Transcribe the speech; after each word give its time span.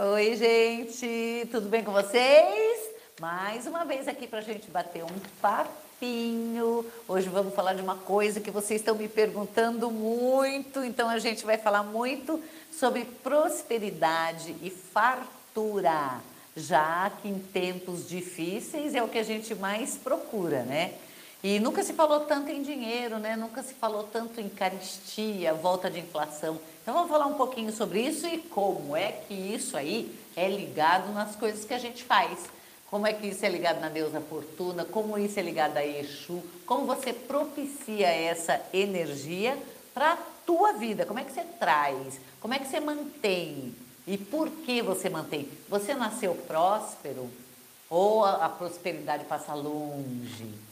Oi, 0.00 0.36
gente, 0.36 1.48
tudo 1.50 1.68
bem 1.68 1.82
com 1.82 1.90
vocês? 1.90 2.88
Mais 3.20 3.66
uma 3.66 3.84
vez 3.84 4.06
aqui 4.06 4.28
para 4.28 4.38
a 4.38 4.42
gente 4.42 4.70
bater 4.70 5.02
um 5.02 5.18
papinho. 5.42 6.86
Hoje 7.08 7.28
vamos 7.28 7.52
falar 7.52 7.74
de 7.74 7.82
uma 7.82 7.96
coisa 7.96 8.38
que 8.38 8.48
vocês 8.48 8.80
estão 8.80 8.94
me 8.94 9.08
perguntando 9.08 9.90
muito, 9.90 10.84
então 10.84 11.08
a 11.08 11.18
gente 11.18 11.44
vai 11.44 11.58
falar 11.58 11.82
muito 11.82 12.40
sobre 12.70 13.06
prosperidade 13.24 14.54
e 14.62 14.70
fartura, 14.70 16.20
já 16.56 17.10
que 17.20 17.28
em 17.28 17.40
tempos 17.40 18.08
difíceis 18.08 18.94
é 18.94 19.02
o 19.02 19.08
que 19.08 19.18
a 19.18 19.24
gente 19.24 19.52
mais 19.56 19.96
procura, 19.96 20.62
né? 20.62 20.94
E 21.42 21.58
nunca 21.58 21.82
se 21.82 21.92
falou 21.92 22.20
tanto 22.20 22.52
em 22.52 22.62
dinheiro, 22.62 23.18
né? 23.18 23.34
Nunca 23.34 23.64
se 23.64 23.74
falou 23.74 24.04
tanto 24.04 24.40
em 24.40 24.48
caristia, 24.48 25.54
volta 25.54 25.90
de 25.90 25.98
inflação. 25.98 26.60
Então 26.88 26.96
vamos 26.96 27.10
falar 27.10 27.26
um 27.26 27.34
pouquinho 27.34 27.70
sobre 27.70 28.00
isso 28.00 28.26
e 28.26 28.38
como 28.38 28.96
é 28.96 29.12
que 29.12 29.34
isso 29.34 29.76
aí 29.76 30.10
é 30.34 30.48
ligado 30.48 31.12
nas 31.12 31.36
coisas 31.36 31.62
que 31.66 31.74
a 31.74 31.78
gente 31.78 32.02
faz. 32.02 32.46
Como 32.90 33.06
é 33.06 33.12
que 33.12 33.26
isso 33.26 33.44
é 33.44 33.48
ligado 33.50 33.78
na 33.78 33.90
deusa 33.90 34.22
fortuna, 34.22 34.86
como 34.86 35.18
isso 35.18 35.38
é 35.38 35.42
ligado 35.42 35.76
a 35.76 35.84
Exu, 35.84 36.42
como 36.64 36.86
você 36.86 37.12
propicia 37.12 38.08
essa 38.08 38.58
energia 38.72 39.58
para 39.92 40.14
a 40.14 40.18
tua 40.46 40.72
vida, 40.72 41.04
como 41.04 41.18
é 41.18 41.24
que 41.24 41.32
você 41.32 41.44
traz, 41.60 42.18
como 42.40 42.54
é 42.54 42.58
que 42.58 42.66
você 42.66 42.80
mantém 42.80 43.74
e 44.06 44.16
por 44.16 44.48
que 44.48 44.80
você 44.80 45.10
mantém. 45.10 45.46
Você 45.68 45.92
nasceu 45.92 46.34
próspero 46.34 47.30
ou 47.90 48.24
a, 48.24 48.46
a 48.46 48.48
prosperidade 48.48 49.24
passa 49.24 49.52
longe? 49.52 50.67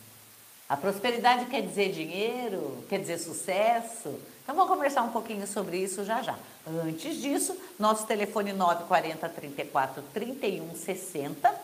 A 0.69 0.77
prosperidade 0.77 1.47
quer 1.47 1.62
dizer 1.62 1.93
dinheiro, 1.93 2.84
quer 2.88 2.98
dizer 2.98 3.19
sucesso. 3.19 4.19
Então 4.43 4.55
vamos 4.55 4.69
conversar 4.69 5.02
um 5.02 5.11
pouquinho 5.11 5.47
sobre 5.47 5.79
isso 5.79 6.05
já 6.05 6.23
já. 6.23 6.37
Antes 6.66 7.20
disso, 7.20 7.56
nosso 7.79 8.05
telefone 8.05 8.52
940 8.52 9.29
34 9.29 10.02
31 10.12 10.75
60. 10.75 11.55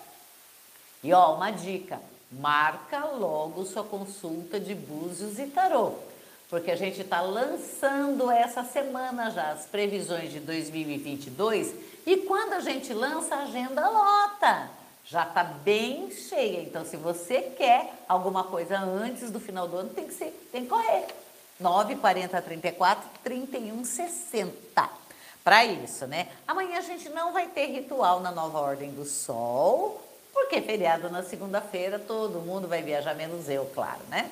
E 1.03 1.13
ó, 1.13 1.35
uma 1.35 1.51
dica, 1.51 2.01
marca 2.31 3.05
logo 3.07 3.65
sua 3.65 3.83
consulta 3.83 4.61
de 4.61 4.73
búzios 4.73 5.37
e 5.41 5.47
tarô, 5.47 5.95
porque 6.49 6.71
a 6.71 6.77
gente 6.77 7.01
está 7.01 7.21
lançando 7.21 8.31
essa 8.31 8.63
semana 8.63 9.31
já 9.31 9.51
as 9.51 9.67
previsões 9.67 10.31
de 10.31 10.39
2022 10.39 11.75
e 12.07 12.19
quando 12.19 12.53
a 12.53 12.61
gente 12.61 12.93
lança 12.95 13.35
a 13.35 13.43
agenda 13.43 13.89
lota 13.89 14.82
já 15.05 15.25
está 15.25 15.45
bem 15.45 16.11
cheia. 16.11 16.63
Então, 16.63 16.85
se 16.85 16.97
você 16.97 17.41
quer 17.43 17.93
alguma 18.09 18.45
coisa 18.45 18.79
antes 18.79 19.31
do 19.31 19.41
final 19.41 19.67
do 19.69 19.77
ano, 19.77 19.91
tem 19.91 20.07
que, 20.07 20.15
ser, 20.15 20.49
tem 20.51 20.63
que 20.63 20.69
correr. 20.69 21.07
9 21.61 21.97
40 21.97 22.41
34 22.43 23.09
31 23.23 23.85
60. 23.85 24.91
Para 25.45 25.65
isso, 25.65 26.07
né? 26.07 26.29
Amanhã 26.47 26.79
a 26.79 26.83
gente 26.83 27.09
não 27.09 27.33
vai 27.33 27.49
ter 27.49 27.67
ritual 27.67 28.21
na 28.21 28.31
nova 28.31 28.61
ordem 28.61 28.91
do 28.93 29.05
sol, 29.05 30.01
porque 30.33 30.61
feriado 30.61 31.11
na 31.11 31.23
segunda-feira, 31.23 31.99
todo 31.99 32.41
mundo 32.41 32.69
vai 32.69 32.81
viajar, 32.81 33.15
menos 33.15 33.49
eu, 33.49 33.65
claro, 33.75 34.01
né? 34.09 34.31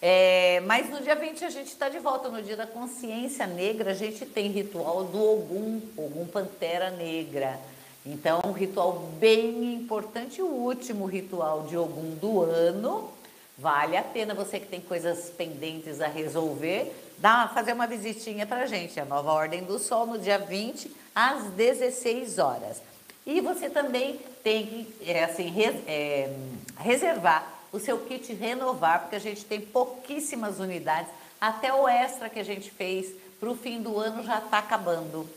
É, 0.00 0.60
mas 0.66 0.90
no 0.90 1.00
dia 1.00 1.14
20 1.14 1.44
a 1.44 1.50
gente 1.50 1.68
está 1.68 1.88
de 1.88 1.98
volta, 1.98 2.28
no 2.28 2.42
dia 2.42 2.56
da 2.56 2.66
consciência 2.66 3.46
negra, 3.46 3.92
a 3.92 3.94
gente 3.94 4.26
tem 4.26 4.50
ritual 4.50 5.04
do 5.04 5.18
Ogum, 5.18 5.80
Ogum 5.96 6.26
Pantera 6.26 6.90
Negra. 6.90 7.58
Então, 8.06 8.40
um 8.44 8.52
ritual 8.52 9.10
bem 9.18 9.74
importante, 9.74 10.42
o 10.42 10.46
último 10.46 11.06
ritual 11.06 11.62
de 11.62 11.76
Ogum 11.76 12.14
do 12.16 12.42
ano. 12.42 13.10
Vale 13.56 13.96
a 13.96 14.02
pena 14.02 14.34
você 14.34 14.60
que 14.60 14.66
tem 14.66 14.80
coisas 14.80 15.30
pendentes 15.30 16.00
a 16.00 16.08
resolver, 16.08 16.92
dá, 17.18 17.48
fazer 17.48 17.72
uma 17.72 17.86
visitinha 17.86 18.44
para 18.46 18.62
a 18.62 18.66
gente, 18.66 18.98
a 18.98 19.04
Nova 19.04 19.32
Ordem 19.32 19.62
do 19.62 19.78
Sol, 19.78 20.06
no 20.06 20.18
dia 20.18 20.38
20, 20.38 20.90
às 21.14 21.44
16 21.52 22.38
horas. 22.38 22.82
E 23.24 23.40
você 23.40 23.70
também 23.70 24.18
tem 24.42 24.66
que 24.66 25.10
é, 25.10 25.24
assim, 25.24 25.54
é, 25.86 26.34
reservar 26.76 27.54
o 27.72 27.78
seu 27.80 27.98
kit 27.98 28.32
renovar, 28.34 29.00
porque 29.00 29.16
a 29.16 29.20
gente 29.20 29.44
tem 29.44 29.60
pouquíssimas 29.60 30.60
unidades, 30.60 31.10
até 31.40 31.72
o 31.72 31.88
extra 31.88 32.28
que 32.28 32.38
a 32.38 32.44
gente 32.44 32.70
fez 32.70 33.14
para 33.40 33.50
o 33.50 33.56
fim 33.56 33.80
do 33.80 33.98
ano 33.98 34.22
já 34.22 34.38
está 34.38 34.58
acabando. 34.58 35.28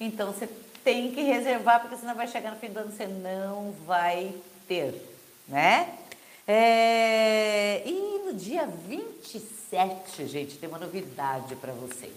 Então 0.00 0.32
você 0.32 0.48
tem 0.84 1.10
que 1.10 1.22
reservar, 1.22 1.80
porque 1.80 1.96
senão 1.96 2.14
vai 2.14 2.28
chegar 2.28 2.50
no 2.50 2.58
fim 2.58 2.68
do 2.68 2.78
ano 2.78 2.92
você 2.92 3.06
não 3.06 3.74
vai 3.86 4.34
ter, 4.68 4.94
né? 5.48 5.94
É, 6.46 7.82
e 7.86 8.22
no 8.26 8.34
dia 8.34 8.66
27, 8.66 10.26
gente, 10.26 10.58
tem 10.58 10.68
uma 10.68 10.78
novidade 10.78 11.56
para 11.56 11.72
vocês. 11.72 12.12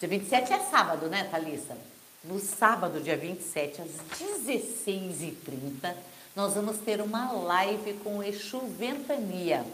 Dia 0.00 0.08
27 0.08 0.52
é 0.52 0.58
sábado, 0.58 1.08
né, 1.08 1.28
Thalissa? 1.30 1.76
No 2.24 2.40
sábado, 2.40 3.00
dia 3.00 3.16
27, 3.16 3.82
às 3.82 3.90
16h30, 4.18 5.94
nós 6.34 6.54
vamos 6.54 6.78
ter 6.78 7.00
uma 7.00 7.30
live 7.32 7.94
com 7.94 8.18
o 8.18 8.22
Exu 8.22 8.60
Ventania. 8.60 9.64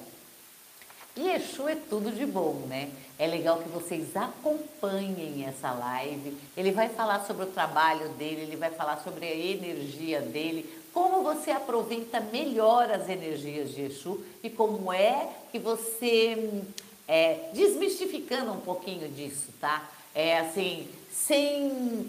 E 1.19 1.31
Exu 1.31 1.67
é 1.67 1.75
tudo 1.75 2.13
de 2.13 2.25
bom, 2.25 2.63
né? 2.69 2.91
É 3.19 3.27
legal 3.27 3.59
que 3.59 3.69
vocês 3.69 4.17
acompanhem 4.17 5.45
essa 5.45 5.73
live. 5.73 6.37
Ele 6.57 6.71
vai 6.71 6.89
falar 6.89 7.27
sobre 7.27 7.43
o 7.43 7.49
trabalho 7.49 8.11
dele, 8.11 8.43
ele 8.43 8.55
vai 8.55 8.71
falar 8.71 8.99
sobre 8.99 9.27
a 9.27 9.35
energia 9.35 10.21
dele, 10.21 10.73
como 10.93 11.25
você 11.25 11.51
aproveita 11.51 12.21
melhor 12.21 12.89
as 12.93 13.09
energias 13.09 13.73
de 13.73 13.81
Exu 13.83 14.25
e 14.45 14.49
como 14.49 14.93
é 14.93 15.29
que 15.51 15.59
você, 15.59 16.63
é, 17.09 17.51
desmistificando 17.53 18.53
um 18.53 18.61
pouquinho 18.61 19.09
disso, 19.09 19.49
tá? 19.61 19.91
É 20.15 20.39
assim, 20.39 20.87
sem 21.11 22.09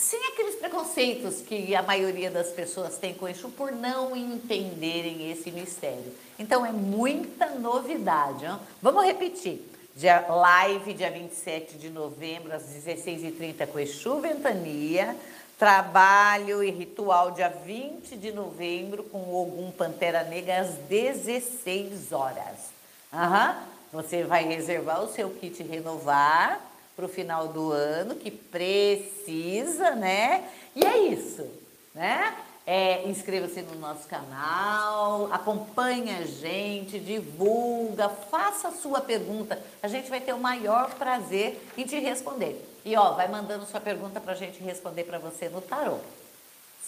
sem 0.00 0.18
aqueles 0.28 0.54
preconceitos 0.54 1.42
que 1.42 1.74
a 1.76 1.82
maioria 1.82 2.30
das 2.30 2.48
pessoas 2.48 2.96
tem 2.96 3.12
com 3.12 3.28
Exu 3.28 3.50
por 3.50 3.70
não 3.70 4.16
entenderem 4.16 5.30
esse 5.30 5.50
mistério. 5.50 6.14
Então 6.38 6.64
é 6.64 6.72
muita 6.72 7.50
novidade. 7.50 8.46
Hein? 8.46 8.58
Vamos 8.80 9.04
repetir. 9.04 9.62
Dia, 9.94 10.26
live 10.28 10.94
dia 10.94 11.10
27 11.10 11.76
de 11.76 11.90
novembro, 11.90 12.54
às 12.54 12.62
16h30 12.62 13.66
com 13.66 13.78
Exu 13.78 14.20
Ventania. 14.20 15.14
Trabalho 15.58 16.64
e 16.64 16.70
ritual 16.70 17.32
dia 17.32 17.50
20 17.50 18.16
de 18.16 18.32
novembro 18.32 19.02
com 19.04 19.18
Ogum 19.34 19.70
Pantera 19.70 20.22
Negra 20.22 20.60
às 20.60 20.70
16 20.88 22.12
horas. 22.12 22.70
Uhum. 23.12 23.54
Você 23.92 24.22
vai 24.22 24.44
reservar 24.44 25.02
o 25.02 25.12
seu 25.12 25.28
kit 25.28 25.62
renovar 25.62 26.69
para 27.00 27.06
o 27.06 27.08
final 27.08 27.48
do 27.48 27.72
ano, 27.72 28.14
que 28.14 28.30
precisa, 28.30 29.92
né? 29.92 30.46
E 30.76 30.84
é 30.84 30.98
isso, 30.98 31.48
né? 31.94 32.36
É, 32.66 33.08
Inscreva-se 33.08 33.62
no 33.62 33.74
nosso 33.76 34.06
canal, 34.06 35.32
acompanhe 35.32 36.14
a 36.14 36.26
gente, 36.26 37.00
divulga, 37.00 38.10
faça 38.10 38.68
a 38.68 38.72
sua 38.72 39.00
pergunta. 39.00 39.58
A 39.82 39.88
gente 39.88 40.10
vai 40.10 40.20
ter 40.20 40.34
o 40.34 40.38
maior 40.38 40.94
prazer 40.96 41.66
em 41.74 41.86
te 41.86 41.98
responder. 41.98 42.62
E 42.84 42.94
ó, 42.94 43.12
vai 43.12 43.28
mandando 43.28 43.64
sua 43.64 43.80
pergunta 43.80 44.20
para 44.20 44.34
a 44.34 44.36
gente 44.36 44.62
responder 44.62 45.04
para 45.04 45.18
você 45.18 45.48
no 45.48 45.62
tarô. 45.62 45.96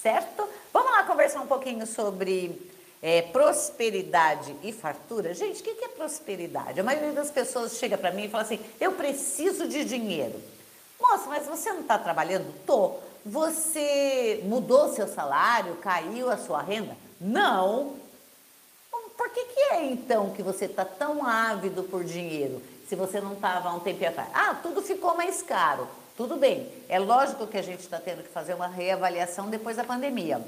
Certo? 0.03 0.47
Vamos 0.75 0.93
lá 0.93 1.05
conversar 1.05 1.41
um 1.41 1.47
pouquinho 1.47 1.87
sobre 1.87 2.71
é, 3.03 3.21
prosperidade 3.21 4.55
e 4.63 4.73
fartura. 4.73 5.35
Gente, 5.35 5.61
o 5.61 5.65
que 5.65 5.85
é 5.85 5.89
prosperidade? 5.89 6.79
A 6.79 6.85
maioria 6.85 7.11
das 7.11 7.33
pessoas 7.33 7.77
chega 7.77 7.99
para 7.99 8.13
mim 8.13 8.25
e 8.25 8.29
fala 8.29 8.45
assim: 8.45 8.61
eu 8.81 8.93
preciso 8.93 9.67
de 9.67 9.85
dinheiro. 9.85 10.41
Moça, 11.01 11.25
mas 11.27 11.47
você 11.47 11.73
não 11.73 11.81
está 11.81 11.99
trabalhando? 11.99 12.55
Tô. 12.65 12.95
Você 13.27 14.41
mudou 14.45 14.93
seu 14.93 15.09
salário? 15.09 15.77
Caiu 15.77 16.31
a 16.31 16.37
sua 16.37 16.63
renda? 16.63 16.97
Não. 17.21 17.97
Por 19.17 19.31
que, 19.31 19.45
que 19.45 19.61
é 19.73 19.85
então 19.85 20.31
que 20.31 20.43
você 20.43 20.65
está 20.67 20.85
tão 20.85 21.27
ávido 21.27 21.83
por 21.85 22.05
dinheiro? 22.05 22.63
Se 22.89 22.95
você 22.95 23.21
não 23.21 23.35
estava 23.35 23.69
há 23.69 23.75
um 23.75 23.81
tempo 23.81 24.05
atrás. 24.05 24.29
Ah, 24.33 24.55
tudo 24.63 24.83
ficou 24.83 25.17
mais 25.17 25.43
caro. 25.43 25.89
Tudo 26.17 26.37
bem. 26.37 26.71
É 26.89 26.99
lógico 26.99 27.47
que 27.47 27.57
a 27.57 27.63
gente 27.63 27.81
está 27.81 27.99
tendo 27.99 28.23
que 28.23 28.29
fazer 28.29 28.55
uma 28.55 28.67
reavaliação 28.67 29.49
depois 29.49 29.77
da 29.77 29.85
pandemia 29.85 30.41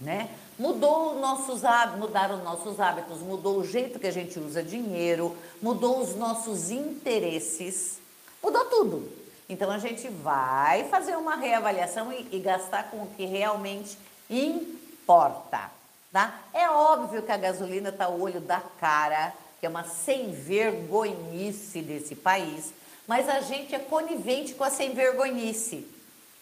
né? 0.00 0.30
Mudou 0.58 1.18
nossos 1.18 1.64
hábitos, 1.64 2.00
mudaram 2.00 2.42
nossos 2.42 2.80
hábitos, 2.80 3.18
mudou 3.20 3.58
o 3.58 3.66
jeito 3.66 3.98
que 3.98 4.06
a 4.06 4.12
gente 4.12 4.38
usa 4.38 4.62
dinheiro, 4.62 5.36
mudou 5.60 6.00
os 6.00 6.16
nossos 6.16 6.70
interesses, 6.70 7.98
mudou 8.42 8.64
tudo. 8.66 9.10
Então 9.48 9.70
a 9.70 9.78
gente 9.78 10.08
vai 10.08 10.84
fazer 10.84 11.16
uma 11.16 11.36
reavaliação 11.36 12.12
e, 12.12 12.28
e 12.32 12.38
gastar 12.38 12.90
com 12.90 12.98
o 12.98 13.08
que 13.16 13.26
realmente 13.26 13.98
importa, 14.28 15.70
tá? 16.12 16.40
É 16.54 16.70
óbvio 16.70 17.22
que 17.22 17.32
a 17.32 17.36
gasolina 17.36 17.88
está 17.88 18.08
o 18.08 18.20
olho 18.20 18.40
da 18.40 18.60
cara, 18.60 19.34
que 19.58 19.66
é 19.66 19.68
uma 19.68 19.84
sem 19.84 20.30
vergonhice 20.32 21.82
desse 21.82 22.14
país, 22.14 22.72
mas 23.06 23.28
a 23.28 23.40
gente 23.40 23.74
é 23.74 23.78
conivente 23.78 24.54
com 24.54 24.62
a 24.62 24.70
sem 24.70 24.94
vergonhice. 24.94 25.86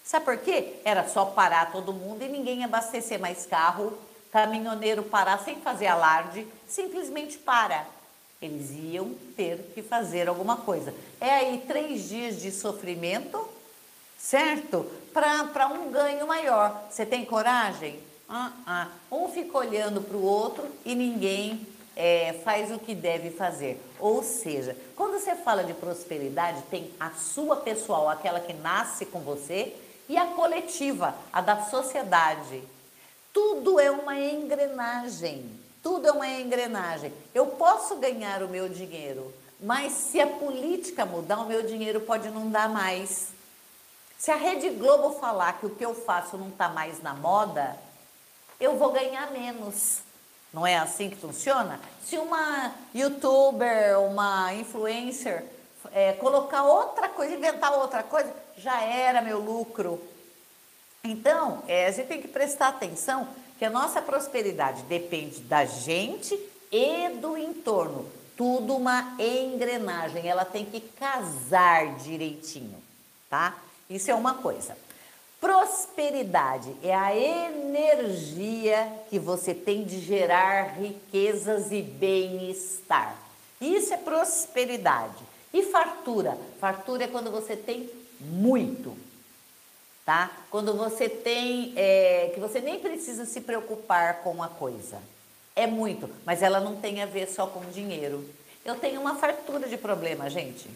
Sabe 0.09 0.25
por 0.25 0.39
quê? 0.39 0.77
Era 0.87 1.07
só 1.07 1.27
parar 1.27 1.71
todo 1.71 1.93
mundo 1.93 2.23
e 2.23 2.29
ninguém 2.29 2.65
abastecer 2.65 3.21
mais 3.21 3.45
carro, 3.45 3.93
caminhoneiro 4.33 5.03
parar 5.03 5.39
sem 5.45 5.57
fazer 5.61 5.87
alarde, 5.87 6.47
simplesmente 6.67 7.37
para. 7.37 7.87
Eles 8.41 8.71
iam 8.71 9.11
ter 9.37 9.59
que 9.75 9.83
fazer 9.83 10.27
alguma 10.27 10.57
coisa. 10.57 10.95
É 11.21 11.31
aí 11.31 11.63
três 11.69 12.09
dias 12.09 12.41
de 12.41 12.51
sofrimento 12.51 13.47
certo? 14.19 14.91
Para 15.13 15.69
um 15.69 15.91
ganho 15.91 16.27
maior. 16.27 16.87
Você 16.91 17.05
tem 17.05 17.27
coragem? 17.27 18.01
Ah, 18.27 18.53
ah. 18.67 18.89
Um 19.13 19.29
fica 19.29 19.59
olhando 19.59 20.01
para 20.01 20.17
o 20.17 20.23
outro 20.23 20.67
e 20.87 20.95
ninguém 20.95 21.67
é, 21.95 22.41
faz 22.45 22.73
o 22.73 22.79
que 22.79 22.95
deve 22.95 23.29
fazer. 23.29 23.79
Ou 24.01 24.23
seja, 24.23 24.75
quando 24.97 25.21
você 25.21 25.35
fala 25.35 25.65
de 25.65 25.75
prosperidade, 25.75 26.63
tem 26.71 26.91
a 26.99 27.11
sua 27.11 27.57
pessoal, 27.57 28.09
aquela 28.09 28.41
que 28.41 28.55
nasce 28.55 29.05
com 29.05 29.21
você, 29.21 29.75
e 30.09 30.17
a 30.17 30.27
coletiva, 30.27 31.15
a 31.33 31.41
da 31.41 31.65
sociedade. 31.65 32.63
Tudo 33.33 33.79
é 33.79 33.91
uma 33.91 34.19
engrenagem. 34.19 35.59
Tudo 35.83 36.09
é 36.09 36.13
uma 36.13 36.27
engrenagem. 36.27 37.13
Eu 37.35 37.47
posso 37.47 37.97
ganhar 37.97 38.43
o 38.43 38.49
meu 38.49 38.69
dinheiro, 38.69 39.33
mas 39.61 39.93
se 39.93 40.21
a 40.21 40.27
política 40.27 41.05
mudar, 41.05 41.39
o 41.41 41.47
meu 41.47 41.63
dinheiro 41.63 42.01
pode 42.01 42.29
não 42.31 42.51
dar 42.51 42.69
mais. 42.69 43.29
Se 44.19 44.31
a 44.31 44.37
Rede 44.37 44.71
Globo 44.71 45.19
falar 45.21 45.59
que 45.61 45.67
o 45.67 45.71
que 45.71 45.85
eu 45.85 45.95
faço 45.95 46.37
não 46.37 46.49
está 46.49 46.69
mais 46.69 47.03
na 47.03 47.15
moda, 47.15 47.77
eu 48.59 48.77
vou 48.77 48.91
ganhar 48.91 49.31
menos. 49.31 49.99
Não 50.53 50.67
é 50.67 50.77
assim 50.77 51.11
que 51.11 51.17
funciona? 51.17 51.79
Se 52.05 52.19
uma 52.19 52.73
youtuber, 52.95 54.01
uma 54.01 54.55
influencer 54.55 55.45
é, 55.93 56.13
colocar 56.15 56.63
outra 56.63 57.09
coisa, 57.09 57.35
inventar 57.35 57.73
outra 57.73 58.03
coisa, 58.03 58.33
já 58.57 58.83
era 58.83 59.23
meu 59.23 59.39
lucro. 59.39 60.01
Então, 61.05 61.63
é, 61.67 61.87
a 61.87 61.91
gente 61.91 62.07
tem 62.07 62.21
que 62.21 62.29
prestar 62.29 62.69
atenção 62.69 63.29
que 63.59 63.65
a 63.65 63.71
nossa 63.71 64.01
prosperidade 64.01 64.83
depende 64.83 65.41
da 65.41 65.65
gente 65.65 66.39
e 66.71 67.09
do 67.21 67.37
entorno. 67.37 68.07
Tudo 68.37 68.77
uma 68.77 69.17
engrenagem, 69.19 70.29
ela 70.29 70.45
tem 70.45 70.65
que 70.65 70.81
casar 70.81 71.97
direitinho, 71.97 72.81
tá? 73.29 73.57
Isso 73.91 74.11
é 74.11 74.15
uma 74.15 74.35
coisa. 74.35 74.77
Prosperidade 75.41 76.73
é 76.83 76.95
a 76.95 77.17
energia 77.17 78.93
que 79.09 79.19
você 79.19 79.55
tem 79.55 79.85
de 79.85 80.01
gerar 80.01 80.79
riquezas 80.79 81.71
e 81.73 81.81
bem-estar. 81.81 83.17
Isso 83.61 83.95
é 83.95 83.97
prosperidade. 83.97 85.28
E 85.53 85.63
fartura? 85.63 86.39
Fartura 86.61 87.05
é 87.05 87.09
quando 87.09 87.31
você 87.31 87.57
tem 87.57 87.91
muito, 88.21 88.97
tá? 90.05 90.31
Quando 90.51 90.75
você 90.75 91.09
tem, 91.09 91.73
é, 91.77 92.31
que 92.35 92.41
você 92.41 92.61
nem 92.61 92.79
precisa 92.79 93.25
se 93.25 93.41
preocupar 93.41 94.23
com 94.23 94.31
uma 94.31 94.49
coisa. 94.49 95.01
É 95.57 95.67
muito, 95.67 96.09
mas 96.25 96.43
ela 96.43 96.61
não 96.61 96.77
tem 96.77 97.03
a 97.03 97.07
ver 97.07 97.29
só 97.29 97.47
com 97.47 97.61
dinheiro. 97.71 98.29
Eu 98.65 98.77
tenho 98.77 99.01
uma 99.01 99.17
fartura 99.17 99.69
de 99.69 99.77
problema, 99.77 100.29
gente. 100.29 100.69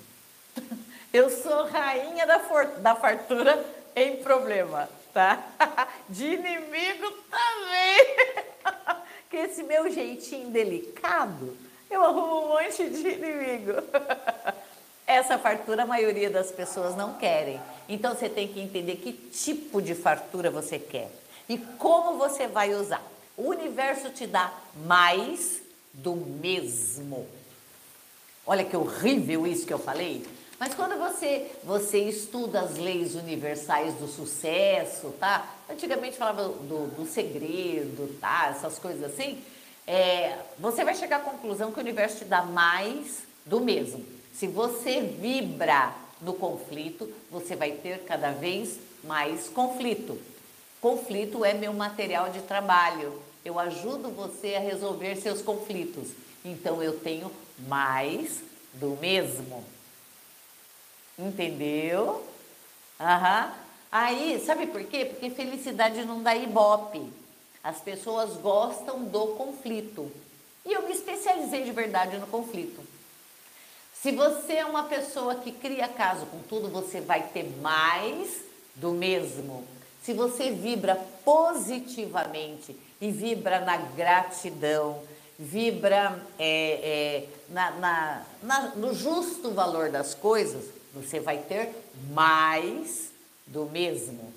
Eu 1.12 1.28
sou 1.28 1.66
rainha 1.66 2.26
da, 2.26 2.40
for, 2.40 2.64
da 2.78 2.94
fartura 2.94 3.62
em 3.94 4.16
problema, 4.16 4.88
tá? 5.12 5.46
De 6.08 6.24
inimigo 6.24 7.10
também. 7.30 8.16
Que 9.28 9.38
esse 9.38 9.62
meu 9.62 9.90
jeitinho 9.90 10.50
delicado, 10.50 11.56
eu 11.90 12.04
arrumo 12.04 12.44
um 12.44 12.48
monte 12.48 12.84
de 12.90 13.08
inimigo. 13.08 13.72
Essa 15.12 15.38
fartura 15.38 15.82
a 15.82 15.86
maioria 15.86 16.30
das 16.30 16.50
pessoas 16.50 16.96
não 16.96 17.14
querem. 17.14 17.60
Então 17.88 18.14
você 18.14 18.28
tem 18.28 18.48
que 18.48 18.60
entender 18.60 18.96
que 18.96 19.12
tipo 19.12 19.82
de 19.82 19.94
fartura 19.94 20.50
você 20.50 20.78
quer 20.78 21.10
e 21.48 21.58
como 21.58 22.16
você 22.16 22.46
vai 22.46 22.74
usar. 22.74 23.02
O 23.36 23.48
universo 23.48 24.10
te 24.10 24.26
dá 24.26 24.52
mais 24.86 25.60
do 25.92 26.16
mesmo. 26.16 27.26
Olha 28.46 28.64
que 28.64 28.76
horrível 28.76 29.46
isso 29.46 29.66
que 29.66 29.72
eu 29.72 29.78
falei. 29.78 30.26
Mas 30.58 30.74
quando 30.74 30.98
você, 30.98 31.50
você 31.64 31.98
estuda 31.98 32.60
as 32.60 32.78
leis 32.78 33.14
universais 33.14 33.94
do 33.94 34.06
sucesso, 34.06 35.12
tá? 35.18 35.44
Antigamente 35.68 36.16
falava 36.16 36.44
do, 36.44 36.86
do 36.96 37.06
segredo, 37.06 38.16
tá? 38.20 38.48
Essas 38.50 38.78
coisas 38.78 39.02
assim. 39.02 39.42
É, 39.86 40.38
você 40.58 40.84
vai 40.84 40.94
chegar 40.94 41.16
à 41.16 41.20
conclusão 41.20 41.72
que 41.72 41.78
o 41.78 41.82
universo 41.82 42.18
te 42.18 42.24
dá 42.24 42.42
mais 42.42 43.24
do 43.44 43.60
mesmo. 43.60 44.21
Se 44.32 44.46
você 44.46 45.00
vibra 45.00 45.94
no 46.20 46.34
conflito, 46.34 47.12
você 47.30 47.54
vai 47.54 47.72
ter 47.72 48.04
cada 48.04 48.30
vez 48.30 48.78
mais 49.04 49.48
conflito. 49.48 50.18
Conflito 50.80 51.44
é 51.44 51.52
meu 51.52 51.72
material 51.72 52.30
de 52.30 52.40
trabalho. 52.42 53.20
Eu 53.44 53.58
ajudo 53.58 54.10
você 54.10 54.54
a 54.54 54.60
resolver 54.60 55.16
seus 55.16 55.42
conflitos. 55.42 56.08
Então 56.44 56.82
eu 56.82 56.98
tenho 56.98 57.30
mais 57.68 58.42
do 58.74 58.96
mesmo. 59.00 59.64
Entendeu? 61.18 62.24
Aham. 62.98 63.52
Aí, 63.90 64.42
sabe 64.44 64.66
por 64.66 64.82
quê? 64.84 65.04
Porque 65.04 65.28
felicidade 65.30 66.04
não 66.04 66.22
dá 66.22 66.34
ibope. 66.34 67.12
As 67.62 67.80
pessoas 67.80 68.36
gostam 68.38 69.04
do 69.04 69.28
conflito. 69.28 70.10
E 70.64 70.72
eu 70.72 70.82
me 70.82 70.92
especializei 70.92 71.64
de 71.64 71.72
verdade 71.72 72.16
no 72.16 72.26
conflito. 72.26 72.80
Se 74.02 74.10
você 74.10 74.54
é 74.54 74.64
uma 74.64 74.82
pessoa 74.82 75.36
que 75.36 75.52
cria 75.52 75.86
caso 75.86 76.26
com 76.26 76.40
tudo, 76.40 76.68
você 76.68 77.00
vai 77.00 77.22
ter 77.28 77.44
mais 77.60 78.40
do 78.74 78.90
mesmo. 78.90 79.64
Se 80.02 80.12
você 80.12 80.50
vibra 80.50 80.96
positivamente 81.24 82.76
e 83.00 83.12
vibra 83.12 83.60
na 83.60 83.76
gratidão, 83.76 85.00
vibra 85.38 86.20
é, 86.36 86.80
é, 86.82 87.28
na, 87.48 87.70
na, 87.70 88.22
na, 88.42 88.60
no 88.74 88.92
justo 88.92 89.52
valor 89.52 89.88
das 89.88 90.14
coisas, 90.14 90.64
você 90.92 91.20
vai 91.20 91.38
ter 91.38 91.72
mais 92.10 93.12
do 93.46 93.66
mesmo. 93.66 94.34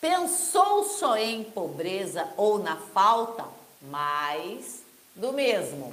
Pensou 0.00 0.84
só 0.84 1.16
em 1.16 1.42
pobreza 1.42 2.28
ou 2.36 2.60
na 2.60 2.76
falta? 2.76 3.48
Mais 3.82 4.84
do 5.16 5.32
mesmo. 5.32 5.92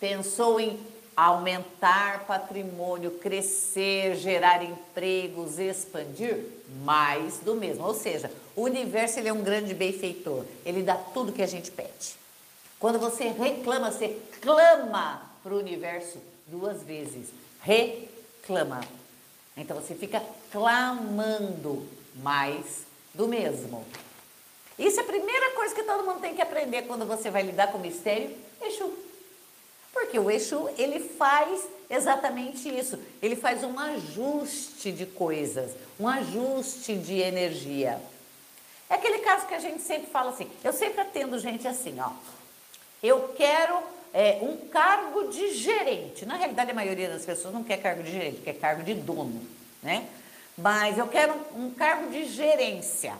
Pensou 0.00 0.58
em 0.58 0.80
aumentar 1.16 2.24
patrimônio, 2.26 3.12
crescer, 3.12 4.16
gerar 4.16 4.62
empregos, 4.62 5.58
expandir? 5.58 6.46
Mais 6.84 7.38
do 7.38 7.54
mesmo. 7.54 7.84
Ou 7.86 7.94
seja, 7.94 8.30
o 8.56 8.62
universo 8.62 9.18
ele 9.18 9.28
é 9.28 9.32
um 9.32 9.42
grande 9.42 9.74
benfeitor. 9.74 10.44
Ele 10.64 10.82
dá 10.82 10.96
tudo 10.96 11.32
que 11.32 11.42
a 11.42 11.46
gente 11.46 11.70
pede. 11.70 12.16
Quando 12.78 12.98
você 12.98 13.28
reclama, 13.28 13.90
você 13.90 14.18
clama 14.40 15.22
para 15.42 15.54
o 15.54 15.58
universo 15.58 16.18
duas 16.46 16.82
vezes. 16.82 17.28
Re 17.62 18.08
clama. 18.46 18.80
Então 19.56 19.76
você 19.76 19.94
fica 19.94 20.22
clamando 20.50 21.86
mais 22.16 22.86
do 23.14 23.28
mesmo. 23.28 23.84
Isso 24.78 24.98
é 24.98 25.02
a 25.02 25.06
primeira 25.06 25.50
coisa 25.54 25.74
que 25.74 25.82
todo 25.82 26.04
mundo 26.04 26.20
tem 26.20 26.34
que 26.34 26.42
aprender 26.42 26.82
quando 26.82 27.06
você 27.06 27.30
vai 27.30 27.42
lidar 27.42 27.70
com 27.70 27.78
o 27.78 27.80
mistério 27.80 28.34
Exu. 28.60 29.11
Porque 29.92 30.18
o 30.18 30.30
Exu, 30.30 30.68
ele 30.78 31.00
faz 31.00 31.68
exatamente 31.88 32.68
isso. 32.68 32.98
Ele 33.20 33.36
faz 33.36 33.62
um 33.62 33.78
ajuste 33.78 34.90
de 34.90 35.04
coisas, 35.04 35.72
um 36.00 36.08
ajuste 36.08 36.96
de 36.96 37.18
energia. 37.18 38.00
É 38.88 38.94
aquele 38.94 39.18
caso 39.18 39.46
que 39.46 39.54
a 39.54 39.58
gente 39.58 39.82
sempre 39.82 40.10
fala 40.10 40.30
assim. 40.30 40.50
Eu 40.64 40.72
sempre 40.72 41.00
atendo 41.00 41.38
gente 41.38 41.68
assim, 41.68 41.98
ó. 42.00 42.10
Eu 43.02 43.34
quero 43.36 43.78
é, 44.12 44.38
um 44.42 44.56
cargo 44.68 45.28
de 45.28 45.54
gerente. 45.54 46.26
Na 46.26 46.36
realidade, 46.36 46.70
a 46.70 46.74
maioria 46.74 47.08
das 47.08 47.24
pessoas 47.24 47.52
não 47.52 47.64
quer 47.64 47.78
cargo 47.78 48.02
de 48.02 48.10
gerente, 48.10 48.42
quer 48.42 48.54
cargo 48.54 48.82
de 48.82 48.94
dono, 48.94 49.46
né? 49.82 50.08
Mas 50.56 50.98
eu 50.98 51.08
quero 51.08 51.34
um, 51.54 51.66
um 51.66 51.70
cargo 51.70 52.10
de 52.10 52.26
gerência. 52.26 53.14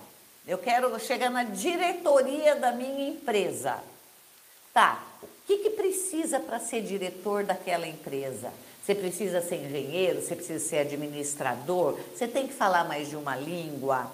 Eu 0.46 0.58
quero 0.58 0.98
chegar 0.98 1.30
na 1.30 1.44
diretoria 1.44 2.56
da 2.56 2.72
minha 2.72 3.08
empresa. 3.08 3.82
Tá, 4.74 5.02
que, 5.58 5.70
que 5.70 5.70
precisa 5.70 6.38
para 6.40 6.58
ser 6.58 6.82
diretor 6.82 7.44
daquela 7.44 7.86
empresa? 7.86 8.52
Você 8.84 8.94
precisa 8.94 9.40
ser 9.40 9.64
engenheiro, 9.64 10.20
você 10.20 10.34
precisa 10.34 10.64
ser 10.64 10.78
administrador, 10.78 11.98
você 12.14 12.26
tem 12.26 12.46
que 12.46 12.52
falar 12.52 12.84
mais 12.84 13.08
de 13.08 13.16
uma 13.16 13.36
língua, 13.36 14.10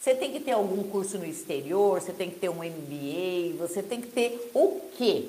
você 0.00 0.14
tem 0.14 0.32
que 0.32 0.40
ter 0.40 0.52
algum 0.52 0.82
curso 0.84 1.18
no 1.18 1.26
exterior, 1.26 2.00
você 2.00 2.12
tem 2.12 2.30
que 2.30 2.38
ter 2.38 2.48
um 2.48 2.62
MBA, 2.62 3.56
você 3.58 3.82
tem 3.82 4.00
que 4.00 4.08
ter 4.08 4.50
o 4.54 4.80
quê? 4.96 5.28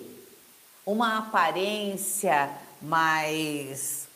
uma 0.86 1.20
aparência 1.20 2.50
mais 2.82 4.08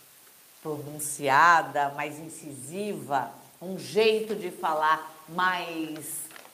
pronunciada, 0.62 1.90
mais 1.90 2.20
incisiva, 2.20 3.32
um 3.62 3.80
jeito 3.80 4.36
de 4.36 4.52
falar 4.52 5.14
mais 5.30 6.06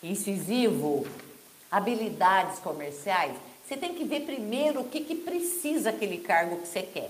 incisivo, 0.03 1.07
habilidades 1.71 2.59
comerciais. 2.59 3.35
Você 3.73 3.79
tem 3.79 3.95
que 3.95 4.03
ver 4.03 4.19
primeiro 4.19 4.81
o 4.81 4.87
que, 4.87 5.01
que 5.01 5.15
precisa 5.15 5.89
aquele 5.89 6.19
cargo 6.19 6.57
que 6.57 6.67
você 6.67 6.83
quer. 6.83 7.09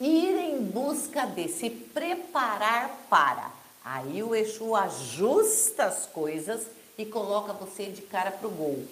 Ir 0.00 0.34
em 0.34 0.62
busca 0.62 1.26
de 1.26 1.46
se 1.46 1.68
preparar 1.68 3.04
para. 3.10 3.50
Aí 3.84 4.22
o 4.22 4.34
Exu 4.34 4.74
ajusta 4.74 5.84
as 5.84 6.06
coisas 6.06 6.66
e 6.96 7.04
coloca 7.04 7.52
você 7.52 7.84
de 7.84 8.00
cara 8.00 8.30
para 8.30 8.48
o 8.48 8.50
gol. 8.50 8.82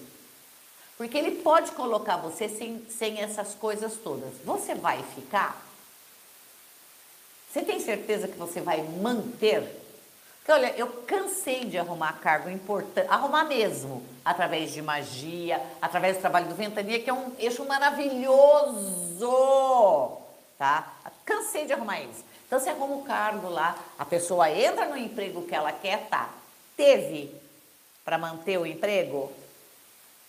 Porque 0.99 1.17
ele 1.17 1.37
pode 1.41 1.71
colocar 1.71 2.19
você 2.19 2.47
sem, 2.47 2.85
sem 2.91 3.23
essas 3.23 3.55
coisas 3.55 3.95
todas. 3.95 4.35
Você 4.45 4.75
vai 4.75 5.03
ficar? 5.15 5.67
Você 7.51 7.63
tem 7.63 7.81
certeza 7.81 8.29
que 8.29 8.37
você 8.37 8.61
vai 8.61 8.83
manter? 8.83 9.78
Porque 10.49 10.63
olha, 10.65 10.75
eu 10.79 10.87
cansei 11.07 11.67
de 11.67 11.77
arrumar 11.77 12.15
cargo 12.21 12.49
importante, 12.49 13.07
arrumar 13.11 13.45
mesmo, 13.45 14.03
através 14.25 14.73
de 14.73 14.81
magia, 14.81 15.61
através 15.83 16.17
do 16.17 16.21
trabalho 16.21 16.49
do 16.49 16.55
Ventania, 16.55 16.99
que 17.01 17.11
é 17.11 17.13
um 17.13 17.35
eixo 17.39 17.67
maravilhoso, 17.67 19.29
tá? 20.57 20.91
Cansei 21.23 21.67
de 21.67 21.75
arrumar 21.75 22.01
isso. 22.01 22.25
Então 22.47 22.59
você 22.59 22.71
arruma 22.71 22.97
o 22.97 23.03
cargo 23.03 23.51
lá, 23.51 23.77
a 23.99 24.07
pessoa 24.07 24.51
entra 24.51 24.87
no 24.87 24.97
emprego 24.97 25.43
que 25.43 25.55
ela 25.55 25.71
quer, 25.71 26.09
tá? 26.09 26.31
Teve 26.75 27.31
para 28.03 28.17
manter 28.17 28.57
o 28.57 28.65
emprego? 28.65 29.31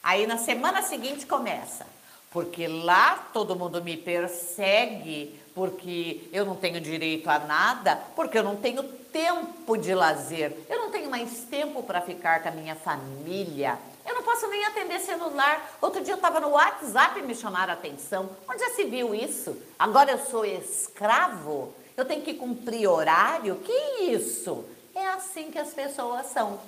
Aí 0.03 0.27
na 0.27 0.38
semana 0.38 0.81
seguinte 0.81 1.25
começa 1.25 1.88
porque 2.31 2.67
lá 2.67 3.29
todo 3.33 3.55
mundo 3.55 3.83
me 3.83 3.98
persegue, 3.98 5.39
porque 5.55 6.29
eu 6.31 6.45
não 6.45 6.55
tenho 6.55 6.79
direito 6.79 7.29
a 7.29 7.39
nada, 7.39 7.95
porque 8.15 8.38
eu 8.38 8.43
não 8.43 8.55
tenho 8.55 8.83
tempo 8.83 9.77
de 9.77 9.93
lazer, 9.93 10.55
eu 10.69 10.79
não 10.79 10.91
tenho 10.91 11.09
mais 11.09 11.39
tempo 11.45 11.81
para 11.83 12.01
ficar 12.01 12.41
com 12.43 12.50
a 12.50 12.51
minha 12.51 12.75
família, 12.75 13.77
eu 14.05 14.15
não 14.15 14.24
posso 14.24 14.48
nem 14.48 14.65
atender 14.65 15.00
celular. 15.00 15.77
Outro 15.81 16.01
dia 16.01 16.13
eu 16.13 16.17
estava 16.17 16.39
no 16.39 16.50
WhatsApp 16.50 17.19
e 17.19 17.21
me 17.21 17.36
chamaram 17.36 17.74
a 17.74 17.75
atenção. 17.75 18.29
Onde 18.50 18.59
já 18.59 18.69
se 18.71 18.86
viu 18.86 19.13
isso? 19.13 19.55
Agora 19.77 20.12
eu 20.12 20.19
sou 20.25 20.43
escravo? 20.43 21.74
Eu 21.95 22.05
tenho 22.05 22.24
que 22.24 22.33
cumprir 22.33 22.88
horário? 22.88 23.57
Que 23.57 23.71
isso? 24.05 24.65
É 24.95 25.09
assim 25.09 25.51
que 25.51 25.59
as 25.59 25.74
pessoas 25.74 26.25
são. 26.27 26.59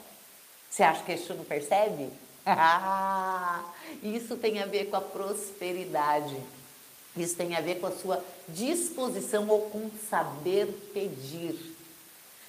Você 0.70 0.84
acha 0.84 1.04
que 1.04 1.14
isso 1.14 1.34
não 1.34 1.44
percebe? 1.44 2.12
Isso 4.04 4.36
tem 4.38 4.62
a 4.62 4.66
ver 4.66 4.90
com 4.90 4.96
a 4.96 5.02
prosperidade. 5.02 6.36
Isso 7.16 7.36
tem 7.36 7.56
a 7.56 7.62
ver 7.62 7.80
com 7.80 7.88
a 7.88 7.92
sua 7.92 8.24
disposição 8.48 9.48
ou 9.48 9.70
com 9.70 9.90
saber 10.10 10.68
pedir. 10.94 11.76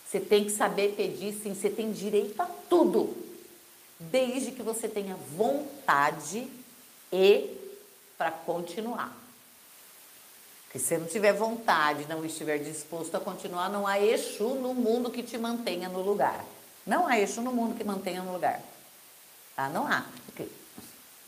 Você 0.06 0.20
tem 0.20 0.44
que 0.44 0.52
saber 0.52 0.94
pedir, 0.94 1.32
sim, 1.32 1.54
você 1.54 1.70
tem 1.70 1.90
direito 1.90 2.40
a 2.40 2.46
tudo, 2.68 3.16
desde 3.98 4.52
que 4.52 4.62
você 4.62 4.86
tenha 4.86 5.16
vontade 5.16 6.46
e 7.10 7.50
para 8.18 8.30
continuar. 8.30 9.16
Porque 10.64 10.78
se 10.78 10.86
você 10.86 10.98
não 10.98 11.06
tiver 11.06 11.32
vontade, 11.32 12.06
não 12.08 12.24
estiver 12.24 12.58
disposto 12.58 13.14
a 13.14 13.20
continuar, 13.20 13.68
não 13.68 13.86
há 13.86 14.00
eixo 14.00 14.44
no 14.54 14.74
mundo 14.74 15.10
que 15.10 15.22
te 15.22 15.36
mantenha 15.36 15.88
no 15.88 16.00
lugar. 16.00 16.44
Não 16.86 17.06
há 17.06 17.18
eixo 17.18 17.40
no 17.40 17.52
mundo 17.52 17.76
que 17.76 17.84
mantenha 17.84 18.22
no 18.22 18.32
lugar. 18.32 18.62
Tá? 19.54 19.68
Não 19.68 19.86
há. 19.86 20.04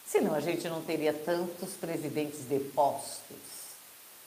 Senão 0.07 0.35
a 0.35 0.41
gente 0.41 0.69
não 0.69 0.81
teria 0.83 1.13
tantos 1.13 1.71
presidentes 1.73 2.41
depostos. 2.41 3.37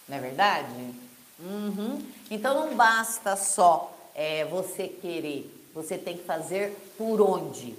Não 0.08 0.18
é 0.18 0.20
verdade? 0.20 0.94
Uhum. 1.40 2.06
Então 2.30 2.54
não 2.54 2.76
basta 2.76 3.36
só 3.36 3.96
é, 4.14 4.44
você 4.46 4.88
querer, 4.88 5.50
você 5.74 5.98
tem 5.98 6.18
que 6.18 6.24
fazer 6.24 6.76
por 6.98 7.22
onde. 7.22 7.76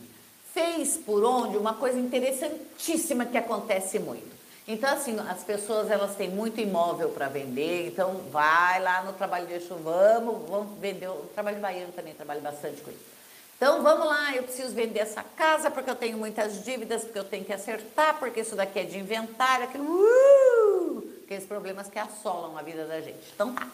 Fez 0.54 0.96
por 0.96 1.24
onde 1.24 1.56
uma 1.56 1.74
coisa 1.74 1.98
interessantíssima 1.98 3.26
que 3.26 3.36
acontece 3.36 3.98
muito. 3.98 4.38
Então, 4.66 4.92
assim, 4.92 5.18
as 5.18 5.42
pessoas 5.44 5.90
elas 5.90 6.14
têm 6.14 6.28
muito 6.28 6.60
imóvel 6.60 7.08
para 7.10 7.28
vender, 7.28 7.88
então 7.88 8.20
vai 8.30 8.80
lá 8.80 9.02
no 9.02 9.14
trabalho 9.14 9.46
de 9.46 9.54
Exu, 9.54 9.74
vamos, 9.76 10.48
vamos 10.48 10.78
vender. 10.78 11.08
O 11.08 11.30
trabalho 11.34 11.56
de 11.56 11.62
baiano 11.62 11.92
também 11.92 12.14
trabalha 12.14 12.40
bastante 12.40 12.80
com 12.82 12.90
isso. 12.90 13.17
Então 13.58 13.82
vamos 13.82 14.06
lá, 14.06 14.36
eu 14.36 14.44
preciso 14.44 14.72
vender 14.72 15.00
essa 15.00 15.20
casa 15.20 15.68
porque 15.68 15.90
eu 15.90 15.96
tenho 15.96 16.16
muitas 16.16 16.64
dívidas, 16.64 17.02
porque 17.02 17.18
eu 17.18 17.24
tenho 17.24 17.44
que 17.44 17.52
acertar, 17.52 18.16
porque 18.20 18.42
isso 18.42 18.54
daqui 18.54 18.78
é 18.78 18.84
de 18.84 18.96
inventário, 18.96 19.64
aquilo, 19.64 19.84
uh, 19.84 21.14
aqueles 21.24 21.44
problemas 21.44 21.88
que 21.88 21.98
assolam 21.98 22.56
a 22.56 22.62
vida 22.62 22.86
da 22.86 23.00
gente. 23.00 23.32
Então 23.34 23.52
tá, 23.52 23.66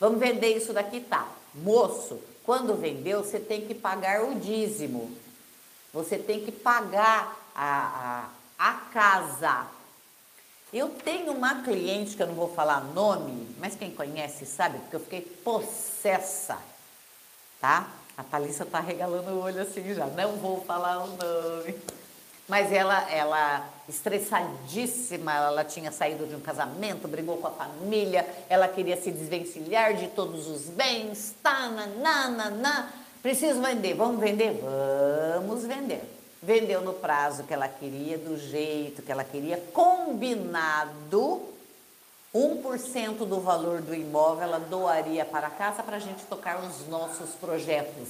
vamos 0.00 0.18
vender 0.18 0.56
isso 0.56 0.72
daqui, 0.72 1.00
tá. 1.00 1.28
Moço, 1.54 2.20
quando 2.42 2.74
vendeu, 2.74 3.22
você 3.22 3.38
tem 3.38 3.64
que 3.64 3.74
pagar 3.74 4.24
o 4.24 4.40
dízimo, 4.40 5.16
você 5.94 6.18
tem 6.18 6.44
que 6.44 6.50
pagar 6.50 7.36
a, 7.54 8.26
a, 8.58 8.70
a 8.70 8.74
casa. 8.92 9.68
Eu 10.72 10.88
tenho 10.88 11.32
uma 11.32 11.62
cliente 11.62 12.16
que 12.16 12.22
eu 12.24 12.26
não 12.26 12.34
vou 12.34 12.52
falar 12.52 12.80
nome, 12.80 13.54
mas 13.60 13.76
quem 13.76 13.92
conhece 13.92 14.44
sabe, 14.46 14.80
porque 14.80 14.96
eu 14.96 15.00
fiquei 15.00 15.20
possessa, 15.20 16.58
tá? 17.60 17.88
A 18.22 18.24
Thalissa 18.24 18.64
tá 18.64 18.78
regalando 18.78 19.32
o 19.32 19.42
olho 19.42 19.60
assim 19.60 19.92
já, 19.92 20.06
não 20.06 20.36
vou 20.36 20.60
falar 20.60 21.02
o 21.02 21.08
nome. 21.08 21.74
Mas 22.48 22.72
ela, 22.72 23.10
ela 23.10 23.68
estressadíssima, 23.88 25.34
ela 25.34 25.64
tinha 25.64 25.90
saído 25.90 26.24
de 26.26 26.36
um 26.36 26.40
casamento, 26.40 27.08
brigou 27.08 27.38
com 27.38 27.48
a 27.48 27.50
família, 27.50 28.24
ela 28.48 28.68
queria 28.68 28.96
se 28.96 29.10
desvencilhar 29.10 29.94
de 29.94 30.06
todos 30.08 30.46
os 30.46 30.66
bens, 30.66 31.34
tá, 31.42 31.68
nananana. 31.68 32.92
Preciso 33.20 33.60
vender, 33.60 33.94
vamos 33.94 34.20
vender? 34.20 34.62
Vamos 35.34 35.64
vender. 35.64 36.02
Vendeu 36.40 36.80
no 36.80 36.92
prazo 36.92 37.42
que 37.42 37.52
ela 37.52 37.66
queria, 37.66 38.18
do 38.18 38.36
jeito 38.38 39.02
que 39.02 39.10
ela 39.10 39.24
queria, 39.24 39.56
combinado 39.72 41.51
1% 42.34 43.26
do 43.26 43.40
valor 43.40 43.82
do 43.82 43.94
imóvel 43.94 44.44
ela 44.44 44.58
doaria 44.58 45.24
para 45.24 45.48
a 45.48 45.50
casa 45.50 45.82
para 45.82 45.96
a 45.96 46.00
gente 46.00 46.24
tocar 46.24 46.64
os 46.64 46.88
nossos 46.88 47.30
projetos. 47.34 48.08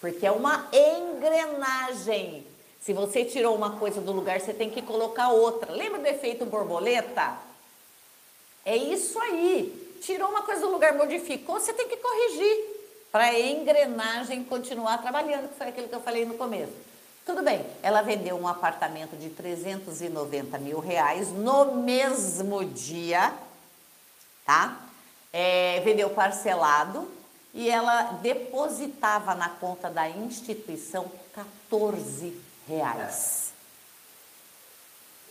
Porque 0.00 0.26
é 0.26 0.32
uma 0.32 0.68
engrenagem. 0.72 2.44
Se 2.80 2.92
você 2.92 3.24
tirou 3.24 3.54
uma 3.54 3.78
coisa 3.78 4.00
do 4.00 4.10
lugar, 4.10 4.40
você 4.40 4.52
tem 4.52 4.68
que 4.68 4.82
colocar 4.82 5.28
outra. 5.28 5.70
Lembra 5.70 6.00
do 6.00 6.06
efeito 6.06 6.44
borboleta? 6.44 7.38
É 8.64 8.76
isso 8.76 9.16
aí. 9.20 9.98
Tirou 10.02 10.28
uma 10.30 10.42
coisa 10.42 10.62
do 10.62 10.72
lugar, 10.72 10.94
modificou, 10.94 11.60
você 11.60 11.72
tem 11.72 11.86
que 11.86 11.96
corrigir 11.96 12.72
para 13.12 13.26
a 13.26 13.40
engrenagem 13.40 14.42
continuar 14.42 14.98
trabalhando, 14.98 15.48
que 15.50 15.54
foi 15.56 15.68
aquilo 15.68 15.86
que 15.86 15.94
eu 15.94 16.00
falei 16.00 16.24
no 16.24 16.34
começo. 16.34 16.72
Tudo 17.24 17.40
bem, 17.40 17.64
ela 17.84 18.02
vendeu 18.02 18.36
um 18.36 18.48
apartamento 18.48 19.16
de 19.16 19.30
390 19.30 20.58
mil 20.58 20.80
reais 20.80 21.30
no 21.30 21.76
mesmo 21.76 22.64
dia 22.64 23.32
tá? 24.44 24.76
É, 25.32 25.80
vendeu 25.84 26.10
parcelado 26.10 27.10
e 27.54 27.68
ela 27.68 28.02
depositava 28.22 29.34
na 29.34 29.48
conta 29.48 29.90
da 29.90 30.08
instituição 30.08 31.10
14 31.34 32.38
reais. 32.68 33.52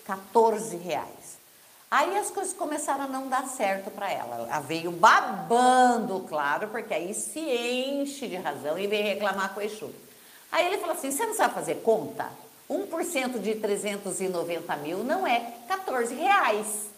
14 0.06 0.76
reais. 0.78 1.40
Aí 1.90 2.18
as 2.18 2.32
coisas 2.32 2.54
começaram 2.54 3.04
a 3.04 3.08
não 3.08 3.28
dar 3.28 3.48
certo 3.48 3.92
para 3.92 4.10
ela. 4.10 4.48
Ela 4.48 4.60
veio 4.62 4.92
babando, 4.92 6.22
claro, 6.22 6.70
porque 6.70 6.94
aí 6.94 7.14
se 7.14 7.40
enche 7.40 8.28
de 8.28 8.38
razão 8.38 8.80
e 8.80 8.88
vem 8.88 9.04
reclamar 9.04 9.54
com 9.54 9.60
o 9.60 9.64
Exu. 9.64 9.94
Aí 10.52 10.68
ele 10.68 10.78
falou 10.78 10.96
assim: 10.96 11.12
você 11.12 11.26
não 11.26 11.36
sabe 11.36 11.54
fazer 11.54 11.76
conta? 11.82 12.30
1% 12.70 13.40
de 13.40 13.56
390 13.56 14.76
mil 14.78 15.04
não 15.04 15.28
é 15.28 15.54
14 15.68 16.16
reais 16.16 16.92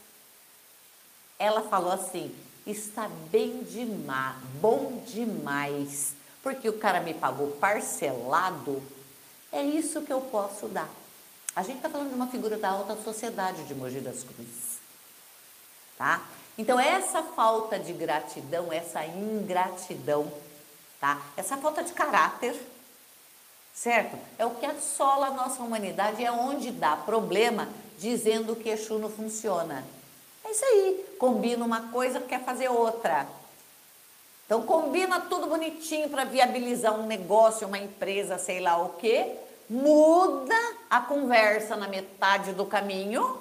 ela 1.44 1.62
falou 1.64 1.92
assim: 1.92 2.34
está 2.66 3.10
bem 3.30 3.64
demais, 3.64 4.38
bom 4.62 5.04
demais, 5.06 6.14
porque 6.42 6.70
o 6.70 6.78
cara 6.78 7.02
me 7.02 7.14
pagou 7.14 7.52
parcelado, 7.52 8.82
é 9.52 9.62
isso 9.62 10.02
que 10.02 10.12
eu 10.12 10.22
posso 10.22 10.68
dar. 10.68 10.90
A 11.56 11.62
gente 11.62 11.78
está 11.78 11.90
falando 11.90 12.10
de 12.10 12.16
uma 12.16 12.28
figura 12.28 12.58
da 12.58 12.70
alta 12.70 12.96
sociedade 13.04 13.64
de 13.66 13.76
Mogi 13.76 14.00
das 14.00 14.24
Cruzes, 14.24 14.80
tá? 15.98 16.22
Então 16.58 16.80
essa 16.80 17.22
falta 17.22 17.78
de 17.78 17.94
gratidão, 17.94 18.72
essa 18.72 19.06
ingratidão, 19.06 20.32
tá? 21.00 21.22
Essa 21.36 21.58
falta 21.58 21.84
de 21.84 21.94
caráter, 21.94 22.56
certo? 23.74 24.18
É 24.38 24.46
o 24.46 24.52
que 24.52 24.66
assola 24.66 25.28
a 25.28 25.32
nossa 25.32 25.62
humanidade, 25.62 26.24
é 26.24 26.32
onde 26.32 26.72
dá 26.72 26.96
problema, 26.96 27.70
dizendo 28.00 28.56
que 28.56 28.70
Exu 28.70 28.98
não 28.98 29.10
funciona. 29.10 29.84
Isso 30.54 30.64
aí. 30.66 31.06
Combina 31.18 31.66
uma 31.66 31.90
coisa, 31.90 32.20
quer 32.20 32.44
fazer 32.44 32.70
outra. 32.70 33.28
Então 34.46 34.62
combina 34.62 35.20
tudo 35.22 35.48
bonitinho 35.48 36.10
para 36.10 36.26
viabilizar 36.26 36.94
um 36.94 37.08
negócio, 37.08 37.68
uma 37.68 37.80
empresa, 37.80 38.38
sei 38.38 38.60
lá 38.60 38.78
o 38.78 38.90
quê. 38.90 39.32
Muda 39.68 40.56
a 40.92 41.02
conversa 41.02 41.76
na 41.76 41.88
metade 41.88 42.52
do 42.52 42.68
caminho, 42.68 43.40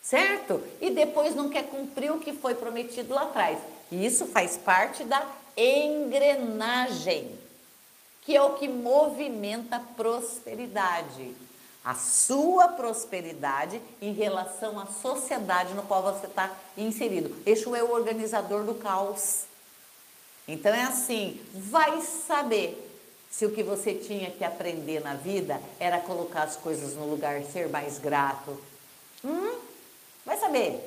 certo? 0.00 0.62
E 0.80 0.88
depois 0.88 1.34
não 1.34 1.50
quer 1.50 1.64
cumprir 1.64 2.10
o 2.10 2.20
que 2.20 2.32
foi 2.32 2.54
prometido 2.54 3.12
lá 3.12 3.24
atrás. 3.24 3.58
E 3.92 4.06
isso 4.06 4.24
faz 4.24 4.56
parte 4.56 5.04
da 5.04 5.22
engrenagem, 5.54 7.38
que 8.22 8.34
é 8.34 8.40
o 8.40 8.54
que 8.54 8.68
movimenta 8.68 9.76
a 9.76 9.80
prosperidade 9.80 11.34
a 11.84 11.94
sua 11.94 12.68
prosperidade 12.68 13.80
em 14.02 14.12
relação 14.12 14.78
à 14.78 14.86
sociedade 14.86 15.74
no 15.74 15.82
qual 15.82 16.02
você 16.02 16.26
está 16.26 16.54
inserido. 16.76 17.34
Exu 17.46 17.74
é 17.74 17.82
o 17.82 17.92
organizador 17.92 18.64
do 18.64 18.74
caos. 18.74 19.44
Então 20.46 20.74
é 20.74 20.82
assim, 20.82 21.40
vai 21.54 22.02
saber 22.02 22.86
se 23.30 23.46
o 23.46 23.52
que 23.52 23.62
você 23.62 23.94
tinha 23.94 24.30
que 24.30 24.44
aprender 24.44 25.00
na 25.00 25.14
vida 25.14 25.58
era 25.78 26.00
colocar 26.00 26.42
as 26.42 26.56
coisas 26.56 26.94
no 26.94 27.08
lugar, 27.08 27.42
ser 27.44 27.68
mais 27.68 27.98
grato. 27.98 28.58
Hum? 29.24 29.56
Vai 30.26 30.36
saber. 30.38 30.86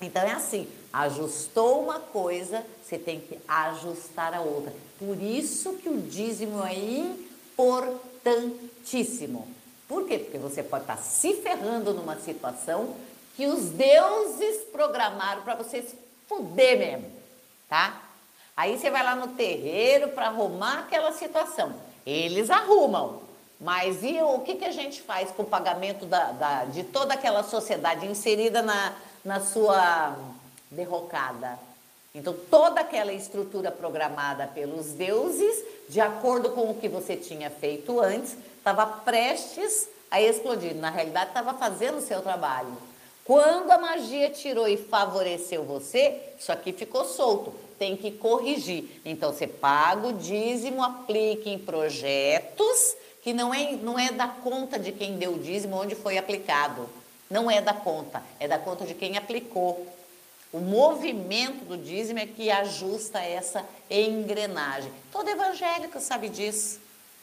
Então 0.00 0.22
é 0.22 0.32
assim, 0.32 0.66
ajustou 0.92 1.82
uma 1.82 2.00
coisa, 2.00 2.64
você 2.82 2.98
tem 2.98 3.20
que 3.20 3.38
ajustar 3.46 4.32
a 4.32 4.40
outra. 4.40 4.72
Por 4.98 5.20
isso 5.20 5.74
que 5.74 5.88
o 5.88 6.00
dízimo 6.00 6.64
é 6.64 6.74
importantíssimo. 6.74 9.53
Por 9.94 10.08
quê? 10.08 10.18
Porque 10.18 10.38
você 10.38 10.60
pode 10.60 10.82
estar 10.82 10.96
se 10.96 11.34
ferrando 11.34 11.94
numa 11.94 12.16
situação 12.16 12.96
que 13.36 13.46
os 13.46 13.66
deuses 13.66 14.64
programaram 14.72 15.42
para 15.42 15.54
você 15.54 15.82
se 15.82 15.96
fuder 16.26 16.76
mesmo, 16.76 17.12
tá? 17.68 18.02
Aí 18.56 18.76
você 18.76 18.90
vai 18.90 19.04
lá 19.04 19.14
no 19.14 19.28
terreiro 19.28 20.08
para 20.08 20.26
arrumar 20.26 20.80
aquela 20.80 21.12
situação. 21.12 21.72
Eles 22.04 22.50
arrumam. 22.50 23.22
Mas 23.60 24.02
e 24.02 24.20
o 24.20 24.40
que, 24.40 24.56
que 24.56 24.64
a 24.64 24.72
gente 24.72 25.00
faz 25.00 25.30
com 25.30 25.44
o 25.44 25.46
pagamento 25.46 26.06
da, 26.06 26.32
da, 26.32 26.64
de 26.64 26.82
toda 26.82 27.14
aquela 27.14 27.44
sociedade 27.44 28.04
inserida 28.04 28.62
na, 28.62 28.94
na 29.24 29.38
sua 29.38 30.16
derrocada? 30.72 31.56
Então, 32.16 32.32
toda 32.48 32.80
aquela 32.80 33.12
estrutura 33.12 33.72
programada 33.72 34.46
pelos 34.46 34.92
deuses, 34.92 35.64
de 35.88 36.00
acordo 36.00 36.50
com 36.50 36.70
o 36.70 36.74
que 36.74 36.88
você 36.88 37.16
tinha 37.16 37.50
feito 37.50 38.00
antes, 38.00 38.36
estava 38.56 38.86
prestes 38.86 39.88
a 40.08 40.22
explodir. 40.22 40.76
Na 40.76 40.90
realidade, 40.90 41.30
estava 41.30 41.54
fazendo 41.54 41.98
o 41.98 42.00
seu 42.00 42.22
trabalho. 42.22 42.72
Quando 43.24 43.68
a 43.72 43.78
magia 43.78 44.30
tirou 44.30 44.68
e 44.68 44.76
favoreceu 44.76 45.64
você, 45.64 46.20
isso 46.38 46.52
aqui 46.52 46.72
ficou 46.72 47.04
solto. 47.04 47.52
Tem 47.80 47.96
que 47.96 48.12
corrigir. 48.12 49.00
Então, 49.04 49.32
você 49.32 49.48
paga 49.48 50.06
o 50.06 50.12
dízimo, 50.12 50.84
aplique 50.84 51.50
em 51.50 51.58
projetos 51.58 52.96
que 53.24 53.32
não 53.32 53.52
é, 53.52 53.72
não 53.72 53.98
é 53.98 54.12
da 54.12 54.28
conta 54.28 54.78
de 54.78 54.92
quem 54.92 55.16
deu 55.16 55.32
o 55.32 55.38
dízimo 55.40 55.80
onde 55.80 55.96
foi 55.96 56.16
aplicado. 56.16 56.88
Não 57.28 57.50
é 57.50 57.60
da 57.60 57.72
conta, 57.72 58.22
é 58.38 58.46
da 58.46 58.58
conta 58.58 58.84
de 58.84 58.94
quem 58.94 59.16
aplicou. 59.16 59.84
O 60.54 60.60
movimento 60.60 61.64
do 61.64 61.76
dízimo 61.76 62.20
é 62.20 62.26
que 62.26 62.50
ajusta 62.50 63.18
essa 63.18 63.62
engrenagem. 63.90 64.90
Todo 65.12 65.28
evangélico 65.28 66.00
sabe 66.00 66.30
disso. 66.30 66.80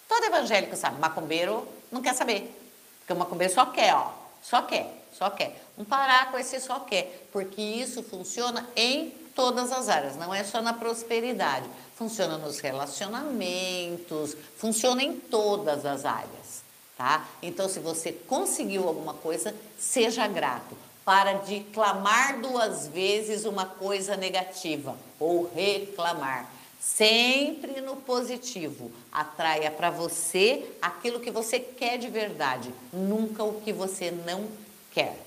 Todo 0.07 0.25
evangélico 0.25 0.75
sabe. 0.75 0.99
Macumbeiro 0.99 1.67
não 1.91 2.01
quer 2.01 2.13
saber. 2.13 2.53
Porque 2.99 3.13
o 3.13 3.15
macumbeiro 3.15 3.53
só 3.53 3.65
quer, 3.65 3.95
ó. 3.95 4.11
Só 4.43 4.61
quer, 4.63 5.05
só 5.17 5.29
quer. 5.29 5.63
Não 5.77 5.85
parar 5.85 6.29
com 6.29 6.37
esse 6.37 6.59
só 6.59 6.81
quer. 6.81 7.27
Porque 7.31 7.61
isso 7.61 8.03
funciona 8.03 8.69
em 8.75 9.11
todas 9.33 9.71
as 9.71 9.87
áreas, 9.87 10.17
não 10.17 10.33
é 10.33 10.43
só 10.43 10.61
na 10.61 10.73
prosperidade 10.73 11.65
funciona 12.01 12.35
nos 12.35 12.59
relacionamentos, 12.59 14.35
funciona 14.57 15.03
em 15.03 15.19
todas 15.19 15.85
as 15.85 16.03
áreas, 16.03 16.63
tá? 16.97 17.27
Então, 17.43 17.69
se 17.69 17.79
você 17.79 18.11
conseguiu 18.11 18.87
alguma 18.87 19.13
coisa, 19.13 19.53
seja 19.77 20.27
grato. 20.27 20.75
Para 21.03 21.33
de 21.33 21.61
clamar 21.73 22.39
duas 22.39 22.87
vezes 22.87 23.45
uma 23.45 23.65
coisa 23.65 24.15
negativa 24.15 24.95
ou 25.19 25.51
reclamar. 25.53 26.49
Sempre 26.79 27.81
no 27.81 27.95
positivo. 27.95 28.91
Atraia 29.11 29.69
para 29.71 29.89
você 29.89 30.65
aquilo 30.81 31.19
que 31.19 31.31
você 31.31 31.59
quer 31.59 31.97
de 31.97 32.07
verdade, 32.07 32.73
nunca 32.91 33.43
o 33.43 33.61
que 33.61 33.71
você 33.71 34.11
não 34.11 34.47
quer. 34.91 35.17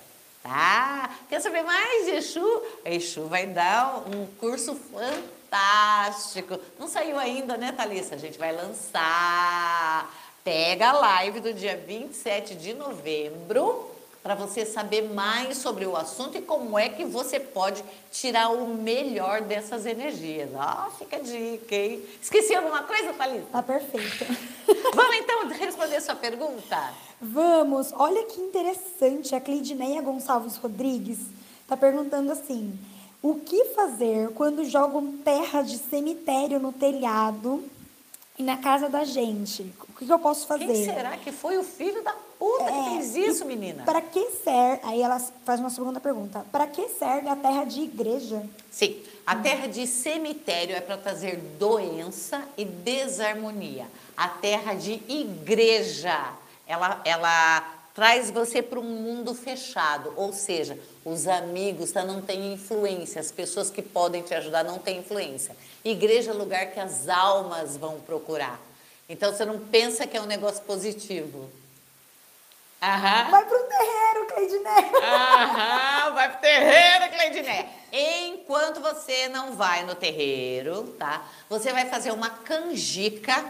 Tá? 0.42 1.10
Quer 1.28 1.40
saber 1.40 1.62
mais 1.62 2.06
de 2.06 2.12
Exu? 2.12 2.62
Exu 2.84 3.26
vai 3.28 3.46
dar 3.46 4.04
um 4.14 4.26
curso 4.38 4.74
fantástico. 4.74 6.58
Não 6.78 6.86
saiu 6.86 7.18
ainda, 7.18 7.56
né, 7.56 7.72
Thalissa? 7.72 8.14
A 8.14 8.18
gente 8.18 8.38
vai 8.38 8.52
lançar. 8.52 10.12
Pega 10.44 10.90
a 10.90 10.92
live 10.92 11.40
do 11.40 11.54
dia 11.54 11.76
27 11.76 12.56
de 12.56 12.74
novembro 12.74 13.93
para 14.24 14.34
você 14.34 14.64
saber 14.64 15.02
mais 15.12 15.58
sobre 15.58 15.84
o 15.84 15.94
assunto 15.94 16.38
e 16.38 16.40
como 16.40 16.78
é 16.78 16.88
que 16.88 17.04
você 17.04 17.38
pode 17.38 17.84
tirar 18.10 18.48
o 18.48 18.68
melhor 18.68 19.42
dessas 19.42 19.84
energias. 19.84 20.48
Ah, 20.56 20.88
fica 20.98 21.16
a 21.16 21.20
dica, 21.20 21.74
hein? 21.74 22.02
Esqueci 22.22 22.54
alguma 22.54 22.84
coisa, 22.84 23.12
Thalita? 23.12 23.46
Tá 23.52 23.62
perfeito. 23.62 24.24
Vamos 24.96 25.16
então 25.16 25.46
responder 25.48 26.00
sua 26.00 26.14
pergunta? 26.14 26.94
Vamos. 27.20 27.92
Olha 27.92 28.24
que 28.24 28.40
interessante. 28.40 29.34
A 29.34 29.40
Cleidineia 29.42 30.00
Gonçalves 30.00 30.56
Rodrigues 30.56 31.18
está 31.60 31.76
perguntando 31.76 32.32
assim: 32.32 32.78
o 33.22 33.34
que 33.34 33.66
fazer 33.74 34.30
quando 34.30 34.64
jogam 34.64 35.18
terra 35.18 35.60
de 35.60 35.76
cemitério 35.76 36.58
no 36.58 36.72
telhado 36.72 37.62
e 38.38 38.42
na 38.42 38.56
casa 38.56 38.88
da 38.88 39.04
gente? 39.04 39.62
O 39.88 39.92
que, 39.92 40.10
eu 40.10 40.18
posso 40.18 40.46
fazer? 40.46 40.66
Quem 40.66 40.84
será 40.84 41.16
que 41.16 41.30
foi 41.30 41.56
o 41.56 41.62
filho 41.62 42.02
da 42.02 42.12
puta 42.38 42.64
é, 42.64 42.72
que 42.72 42.90
fez 42.90 43.16
isso, 43.16 43.44
menina? 43.44 43.84
Para 43.84 44.00
que 44.00 44.30
serve? 44.42 44.80
Aí 44.82 45.00
ela 45.00 45.20
faz 45.44 45.60
uma 45.60 45.70
segunda 45.70 46.00
pergunta. 46.00 46.44
Para 46.50 46.66
que 46.66 46.88
serve 46.88 47.28
a 47.28 47.36
terra 47.36 47.64
de 47.64 47.82
igreja? 47.82 48.42
Sim, 48.70 49.00
a 49.24 49.36
terra 49.36 49.68
de 49.68 49.86
cemitério 49.86 50.74
é 50.74 50.80
para 50.80 50.96
trazer 50.96 51.36
doença 51.58 52.42
e 52.56 52.64
desarmonia. 52.64 53.86
A 54.16 54.28
terra 54.28 54.74
de 54.74 55.00
igreja, 55.08 56.34
ela, 56.66 57.00
ela 57.04 57.83
traz 57.94 58.30
você 58.30 58.60
para 58.60 58.80
um 58.80 58.82
mundo 58.82 59.34
fechado, 59.34 60.12
ou 60.16 60.32
seja, 60.32 60.76
os 61.04 61.28
amigos 61.28 61.92
tá, 61.92 62.04
não 62.04 62.20
têm 62.20 62.52
influência, 62.52 63.20
as 63.20 63.30
pessoas 63.30 63.70
que 63.70 63.80
podem 63.80 64.22
te 64.22 64.34
ajudar 64.34 64.64
não 64.64 64.78
têm 64.78 64.98
influência. 64.98 65.56
Igreja 65.84 66.32
é 66.32 66.34
lugar 66.34 66.66
que 66.72 66.80
as 66.80 67.08
almas 67.08 67.76
vão 67.76 68.00
procurar. 68.00 68.60
Então 69.08 69.32
você 69.32 69.44
não 69.44 69.60
pensa 69.60 70.06
que 70.06 70.16
é 70.16 70.20
um 70.20 70.26
negócio 70.26 70.62
positivo. 70.64 71.48
Aham. 72.82 73.30
Vai 73.30 73.44
pro 73.46 73.58
terreiro, 73.62 74.26
Cleidiné. 74.26 74.90
Aham, 75.02 76.14
vai 76.14 76.30
pro 76.32 76.40
terreiro, 76.40 77.14
Cleidiné. 77.14 77.68
Enquanto 77.92 78.80
você 78.80 79.28
não 79.28 79.52
vai 79.52 79.84
no 79.84 79.94
terreiro, 79.94 80.94
tá? 80.98 81.24
Você 81.48 81.72
vai 81.72 81.86
fazer 81.86 82.10
uma 82.10 82.28
canjica 82.28 83.44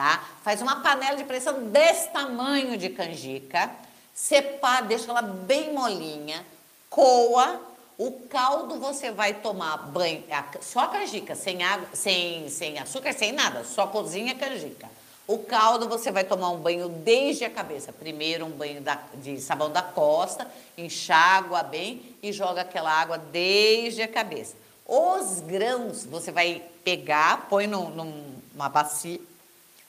tá? 0.00 0.24
Faz 0.42 0.62
uma 0.62 0.76
panela 0.76 1.14
de 1.14 1.24
pressão 1.24 1.64
desse 1.64 2.08
tamanho 2.08 2.78
de 2.78 2.88
canjica, 2.88 3.70
separa, 4.14 4.86
deixa 4.86 5.10
ela 5.10 5.20
bem 5.20 5.74
molinha, 5.74 6.42
coa, 6.88 7.60
o 7.98 8.12
caldo 8.12 8.80
você 8.80 9.10
vai 9.10 9.34
tomar 9.34 9.76
banho, 9.76 10.24
só 10.62 10.86
canjica, 10.86 11.34
sem 11.34 11.62
água, 11.62 11.86
sem, 11.92 12.48
sem 12.48 12.78
açúcar, 12.78 13.12
sem 13.12 13.32
nada, 13.32 13.62
só 13.62 13.86
cozinha 13.88 14.34
canjica. 14.34 14.88
O 15.28 15.38
caldo 15.40 15.86
você 15.86 16.10
vai 16.10 16.24
tomar 16.24 16.48
um 16.48 16.56
banho 16.56 16.88
desde 16.88 17.44
a 17.44 17.50
cabeça. 17.50 17.92
Primeiro 17.92 18.46
um 18.46 18.50
banho 18.50 18.80
da, 18.80 18.98
de 19.14 19.38
sabão 19.38 19.70
da 19.70 19.82
costa, 19.82 20.50
enxágua 20.78 21.62
bem 21.62 22.16
e 22.22 22.32
joga 22.32 22.62
aquela 22.62 22.90
água 22.90 23.18
desde 23.18 24.02
a 24.02 24.08
cabeça. 24.08 24.56
Os 24.86 25.40
grãos 25.40 26.04
você 26.04 26.32
vai 26.32 26.64
pegar, 26.82 27.46
põe 27.48 27.68
no, 27.68 27.90
numa 27.90 28.68
bacia, 28.68 29.20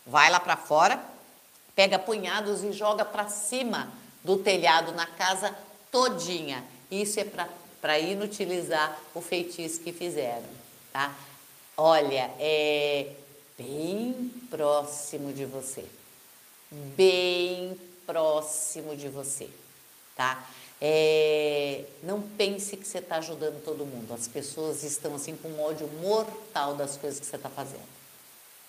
vai 0.06 0.30
lá 0.30 0.40
para 0.40 0.58
fora, 0.58 1.04
pega 1.76 1.98
punhados 1.98 2.64
e 2.64 2.72
joga 2.72 3.06
para 3.06 3.28
cima 3.30 3.92
do 4.24 4.38
telhado 4.38 4.92
na 4.94 5.06
casa 5.06 5.56
todinha. 5.92 6.64
Isso 6.90 7.20
é 7.20 7.26
para 7.82 8.00
inutilizar 8.00 9.00
o 9.14 9.22
feitiço 9.22 9.82
que 9.82 9.92
fizeram, 9.92 10.50
tá? 10.92 11.16
Olha, 11.78 12.32
é 12.40 13.08
bem 13.58 14.32
próximo 14.50 15.34
de 15.34 15.46
você. 15.46 15.86
Bem 16.72 17.80
próximo 18.06 18.96
de 18.96 19.08
você, 19.10 19.50
tá? 20.16 20.44
É, 20.80 21.86
não 22.02 22.22
pense 22.22 22.76
que 22.76 22.88
você 22.88 22.98
está 22.98 23.18
ajudando 23.18 23.64
todo 23.64 23.86
mundo. 23.86 24.14
As 24.14 24.28
pessoas 24.28 24.84
estão 24.84 25.16
assim 25.16 25.36
com 25.36 25.50
um 25.50 25.62
ódio 25.62 25.88
mortal 26.02 26.76
das 26.76 26.98
coisas 26.98 27.20
que 27.20 27.26
você 27.26 27.36
está 27.36 27.50
fazendo. 27.50 28.01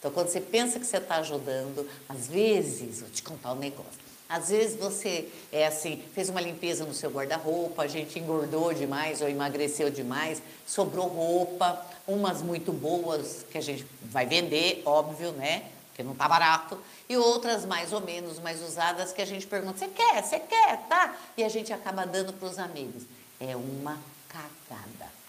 Então, 0.02 0.10
quando 0.10 0.26
você 0.26 0.40
pensa 0.40 0.80
que 0.80 0.86
você 0.86 0.96
está 0.96 1.18
ajudando, 1.18 1.88
às 2.08 2.26
vezes, 2.26 3.02
vou 3.02 3.10
te 3.10 3.22
contar 3.22 3.52
um 3.52 3.56
negócio. 3.56 4.02
Às 4.28 4.48
vezes 4.48 4.76
você 4.76 5.28
é 5.52 5.64
assim, 5.64 6.02
fez 6.12 6.28
uma 6.28 6.40
limpeza 6.40 6.84
no 6.84 6.92
seu 6.92 7.08
guarda-roupa, 7.08 7.84
a 7.84 7.86
gente 7.86 8.18
engordou 8.18 8.74
demais 8.74 9.22
ou 9.22 9.28
emagreceu 9.28 9.90
demais, 9.90 10.42
sobrou 10.66 11.06
roupa, 11.06 11.86
umas 12.04 12.42
muito 12.42 12.72
boas 12.72 13.46
que 13.48 13.56
a 13.56 13.60
gente 13.60 13.86
vai 14.02 14.26
vender, 14.26 14.82
óbvio, 14.84 15.30
né? 15.30 15.66
Porque 15.90 16.02
não 16.02 16.16
tá 16.16 16.26
barato, 16.26 16.76
e 17.08 17.16
outras 17.16 17.64
mais 17.64 17.92
ou 17.92 18.00
menos 18.00 18.40
mais 18.40 18.60
usadas 18.60 19.12
que 19.12 19.22
a 19.22 19.26
gente 19.26 19.46
pergunta: 19.46 19.78
"Você 19.78 19.86
quer? 19.86 20.20
Você 20.20 20.40
quer?", 20.40 20.78
tá? 20.88 21.14
E 21.36 21.44
a 21.44 21.48
gente 21.48 21.72
acaba 21.72 22.04
dando 22.04 22.32
para 22.32 22.48
os 22.48 22.58
amigos. 22.58 23.04
É 23.38 23.54
uma 23.54 24.00
cagada. 24.28 25.21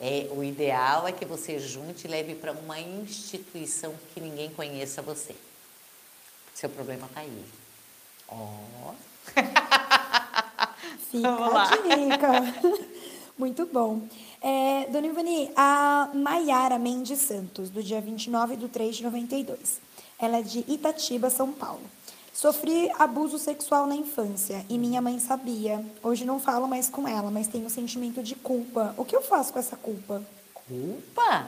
É, 0.00 0.28
o 0.32 0.42
ideal 0.42 1.06
é 1.06 1.12
que 1.12 1.24
você 1.24 1.58
junte 1.58 2.06
e 2.06 2.10
leve 2.10 2.34
para 2.34 2.52
uma 2.52 2.80
instituição 2.80 3.94
que 4.12 4.20
ninguém 4.20 4.50
conheça 4.50 5.00
você. 5.00 5.34
Seu 6.54 6.68
problema 6.68 7.06
está 7.06 7.20
aí. 7.20 7.44
Ó. 8.28 8.34
Oh. 8.34 8.94
Fica 11.10 11.28
a 11.28 11.76
dica. 11.76 12.84
Muito 13.38 13.66
bom. 13.66 14.02
É, 14.40 14.86
Dona 14.90 15.06
Ivani, 15.06 15.50
a 15.56 16.10
Maiara 16.14 16.78
Mendes 16.78 17.20
Santos, 17.20 17.70
do 17.70 17.82
dia 17.82 18.00
29 18.00 18.56
de 18.56 18.68
3 18.68 18.96
de 18.96 19.02
92. 19.02 19.80
Ela 20.18 20.38
é 20.38 20.42
de 20.42 20.64
Itatiba, 20.68 21.30
São 21.30 21.52
Paulo. 21.52 21.82
Sofri 22.34 22.90
abuso 22.98 23.38
sexual 23.38 23.86
na 23.86 23.94
infância 23.94 24.66
e 24.68 24.76
minha 24.76 25.00
mãe 25.00 25.20
sabia. 25.20 25.82
Hoje 26.02 26.24
não 26.24 26.40
falo 26.40 26.66
mais 26.66 26.90
com 26.90 27.06
ela, 27.06 27.30
mas 27.30 27.46
tenho 27.46 27.66
um 27.66 27.70
sentimento 27.70 28.24
de 28.24 28.34
culpa. 28.34 28.92
O 28.98 29.04
que 29.04 29.14
eu 29.14 29.22
faço 29.22 29.52
com 29.52 29.58
essa 29.60 29.76
culpa? 29.76 30.20
Culpa? 30.52 31.46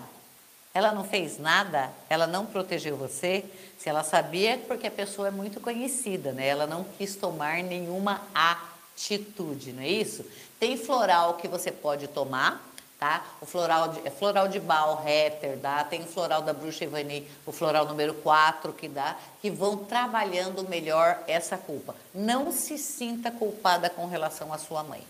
Ela 0.72 0.92
não 0.92 1.02
fez 1.02 1.40
nada? 1.40 1.90
Ela 2.08 2.28
não 2.28 2.46
protegeu 2.46 2.96
você? 2.96 3.44
Se 3.76 3.88
ela 3.88 4.04
sabia, 4.04 4.52
é 4.52 4.56
porque 4.58 4.86
a 4.86 4.90
pessoa 4.90 5.26
é 5.26 5.30
muito 5.32 5.58
conhecida, 5.58 6.30
né? 6.30 6.46
Ela 6.46 6.68
não 6.68 6.84
quis 6.96 7.16
tomar 7.16 7.64
nenhuma 7.64 8.22
atitude, 8.32 9.72
não 9.72 9.82
é 9.82 9.88
isso? 9.88 10.24
Tem 10.60 10.76
floral 10.76 11.34
que 11.34 11.48
você 11.48 11.72
pode 11.72 12.06
tomar, 12.06 12.64
tá? 12.98 13.24
O 13.40 13.46
floral 13.46 13.88
de, 13.88 14.06
é 14.06 14.10
floral 14.10 14.48
de 14.48 14.58
Baal, 14.58 15.02
Heter, 15.06 15.56
dá. 15.56 15.84
Tem 15.84 16.02
o 16.02 16.06
floral 16.06 16.42
da 16.42 16.52
Bruxa 16.52 16.84
Ivani, 16.84 17.28
o 17.44 17.52
floral 17.52 17.86
número 17.86 18.14
4 18.14 18.72
que 18.72 18.88
dá, 18.88 19.16
que 19.40 19.50
vão 19.50 19.76
trabalhando 19.76 20.68
melhor 20.68 21.22
essa 21.26 21.56
culpa. 21.56 21.94
Não 22.14 22.50
se 22.52 22.78
sinta 22.78 23.30
culpada 23.30 23.90
com 23.90 24.06
relação 24.06 24.52
à 24.52 24.58
sua 24.58 24.82
mãe. 24.82 25.02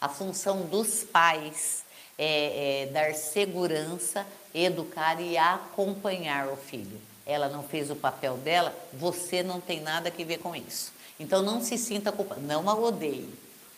A 0.00 0.08
função 0.08 0.62
dos 0.62 1.04
pais 1.04 1.84
é, 2.18 2.82
é 2.82 2.86
dar 2.86 3.14
segurança, 3.14 4.26
educar 4.54 5.20
e 5.20 5.36
acompanhar 5.36 6.48
o 6.48 6.56
filho. 6.56 7.00
Ela 7.24 7.48
não 7.48 7.62
fez 7.62 7.90
o 7.90 7.96
papel 7.96 8.36
dela, 8.36 8.74
você 8.92 9.42
não 9.42 9.60
tem 9.60 9.80
nada 9.80 10.10
que 10.10 10.24
ver 10.24 10.38
com 10.38 10.54
isso. 10.54 10.92
Então 11.18 11.42
não 11.42 11.62
se 11.62 11.78
sinta 11.78 12.10
culpada, 12.10 12.40
não 12.40 12.68
a 12.68 12.74
odeie, 12.74 13.32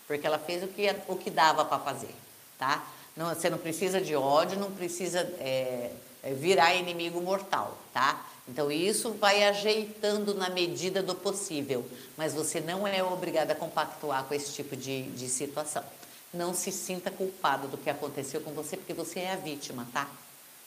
porque 0.06 0.26
ela 0.26 0.38
fez 0.38 0.62
o 0.62 0.68
que, 0.68 0.94
o 1.08 1.16
que 1.16 1.30
dava 1.30 1.64
para 1.64 1.78
fazer, 1.78 2.14
tá? 2.58 2.82
Não, 3.16 3.32
você 3.32 3.48
não 3.48 3.58
precisa 3.58 4.00
de 4.00 4.14
ódio, 4.16 4.58
não 4.58 4.70
precisa 4.72 5.20
é, 5.38 5.90
é, 6.22 6.34
virar 6.34 6.74
inimigo 6.74 7.20
mortal, 7.20 7.78
tá? 7.92 8.26
Então 8.48 8.70
isso 8.70 9.12
vai 9.12 9.44
ajeitando 9.44 10.34
na 10.34 10.50
medida 10.50 11.02
do 11.02 11.14
possível, 11.14 11.84
mas 12.16 12.34
você 12.34 12.60
não 12.60 12.86
é 12.86 13.02
obrigada 13.02 13.52
a 13.52 13.56
compactuar 13.56 14.24
com 14.24 14.34
esse 14.34 14.52
tipo 14.52 14.76
de, 14.76 15.04
de 15.10 15.28
situação. 15.28 15.84
Não 16.32 16.52
se 16.52 16.72
sinta 16.72 17.10
culpado 17.10 17.68
do 17.68 17.78
que 17.78 17.88
aconteceu 17.88 18.40
com 18.40 18.50
você, 18.52 18.76
porque 18.76 18.92
você 18.92 19.20
é 19.20 19.32
a 19.32 19.36
vítima, 19.36 19.86
tá? 19.92 20.08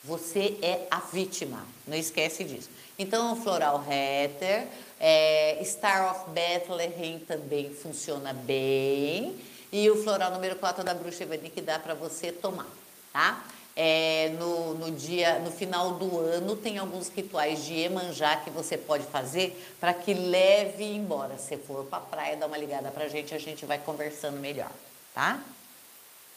Você 0.04 0.58
é 0.62 0.88
a 0.90 1.00
vítima, 1.00 1.66
não 1.86 1.98
esquece 1.98 2.44
disso. 2.44 2.70
Então, 2.98 3.34
o 3.34 3.36
Floral 3.36 3.78
Hatter, 3.78 4.68
é, 5.00 5.62
Star 5.66 6.12
of 6.12 6.32
Bethlehem 6.32 7.20
também 7.20 7.72
funciona 7.72 8.32
bem. 8.32 9.36
E 9.72 9.90
o 9.90 10.02
floral 10.02 10.32
número 10.32 10.56
4 10.56 10.84
da 10.84 10.94
bruxa 10.94 11.24
Evani 11.24 11.50
que 11.50 11.62
dá 11.62 11.78
para 11.78 11.94
você 11.94 12.32
tomar, 12.32 12.68
tá? 13.12 13.44
É, 13.76 14.30
no, 14.40 14.74
no, 14.74 14.92
dia, 14.92 15.38
no 15.40 15.52
final 15.52 15.92
do 15.96 16.20
ano 16.20 16.56
tem 16.56 16.80
alguns 16.80 17.10
rituais 17.10 17.64
de 17.64 17.76
Emanjá 17.76 18.38
que 18.38 18.50
você 18.50 18.76
pode 18.76 19.04
fazer 19.06 19.56
para 19.80 19.94
que 19.94 20.16
leve 20.16 20.84
embora. 20.84 21.38
Se 21.38 21.58
for 21.58 21.86
para 21.86 22.00
a 22.00 22.02
praia, 22.02 22.38
dá 22.38 22.48
uma 22.48 22.58
ligada 22.58 22.90
para 22.90 23.06
a 23.06 23.08
gente, 23.08 23.36
a 23.36 23.38
gente 23.38 23.68
vai 23.68 23.78
conversando 23.78 24.40
melhor, 24.40 24.72
tá? 25.14 25.40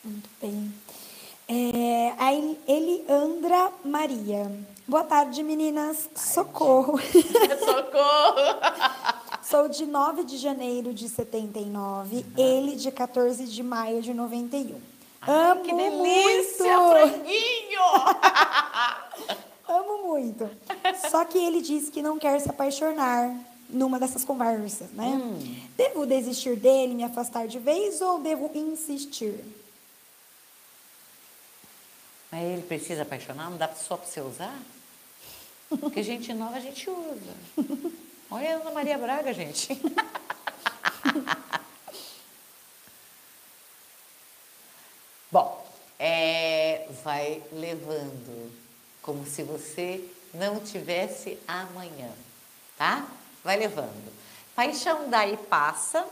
Muito 0.05 0.29
bem. 0.40 0.73
É, 1.49 2.12
a 2.19 2.33
Eliandra 2.33 3.73
Maria. 3.85 4.51
Boa 4.87 5.05
tarde, 5.05 5.43
meninas. 5.43 6.09
Socorro. 6.14 6.99
Socorro. 7.59 8.61
Sou 9.51 9.69
de 9.69 9.85
9 9.85 10.23
de 10.23 10.39
janeiro 10.39 10.95
de 10.95 11.09
79, 11.09 12.17
uhum. 12.19 12.25
ele 12.39 12.77
de 12.77 12.89
14 12.93 13.47
de 13.47 13.65
maio 13.65 14.01
de 14.01 14.15
91. 14.15 14.81
Ai, 15.23 15.51
Amo 15.51 15.63
que 15.65 15.75
delícia, 15.75 16.65
franguinho! 16.65 17.81
Amo 19.67 20.07
muito. 20.07 20.49
Só 21.11 21.25
que 21.25 21.37
ele 21.37 21.61
disse 21.61 21.91
que 21.91 22.01
não 22.01 22.17
quer 22.17 22.41
se 22.41 22.49
apaixonar 22.49 23.35
numa 23.69 23.99
dessas 23.99 24.25
conversas, 24.25 24.89
né? 24.93 25.21
Hum. 25.21 25.57
Devo 25.77 26.07
desistir 26.07 26.55
dele, 26.55 26.95
me 26.95 27.03
afastar 27.03 27.49
de 27.49 27.59
vez 27.59 28.01
ou 28.01 28.21
devo 28.21 28.49
insistir? 28.55 29.45
Mas 32.31 32.45
ele 32.45 32.63
precisa 32.63 33.03
apaixonar? 33.03 33.51
Não 33.51 33.57
dá 33.57 33.69
só 33.75 33.97
para 33.97 34.07
você 34.07 34.21
usar? 34.21 34.57
Porque 35.69 36.05
gente 36.05 36.33
nova 36.33 36.57
a 36.57 36.61
gente 36.61 36.89
usa. 36.89 38.01
Olha 38.33 38.57
a 38.57 38.61
Ana 38.61 38.71
Maria 38.71 38.97
Braga, 38.97 39.35
gente. 39.35 39.77
Bom, 45.33 45.66
é, 45.99 46.87
vai 47.03 47.43
levando 47.51 48.53
como 49.03 49.27
se 49.27 49.43
você 49.43 50.09
não 50.33 50.61
tivesse 50.61 51.40
amanhã, 51.49 52.12
tá? 52.79 53.05
Vai 53.43 53.57
levando. 53.57 54.12
Paixão 54.55 55.11
daí 55.11 55.37
passa, 55.37 56.07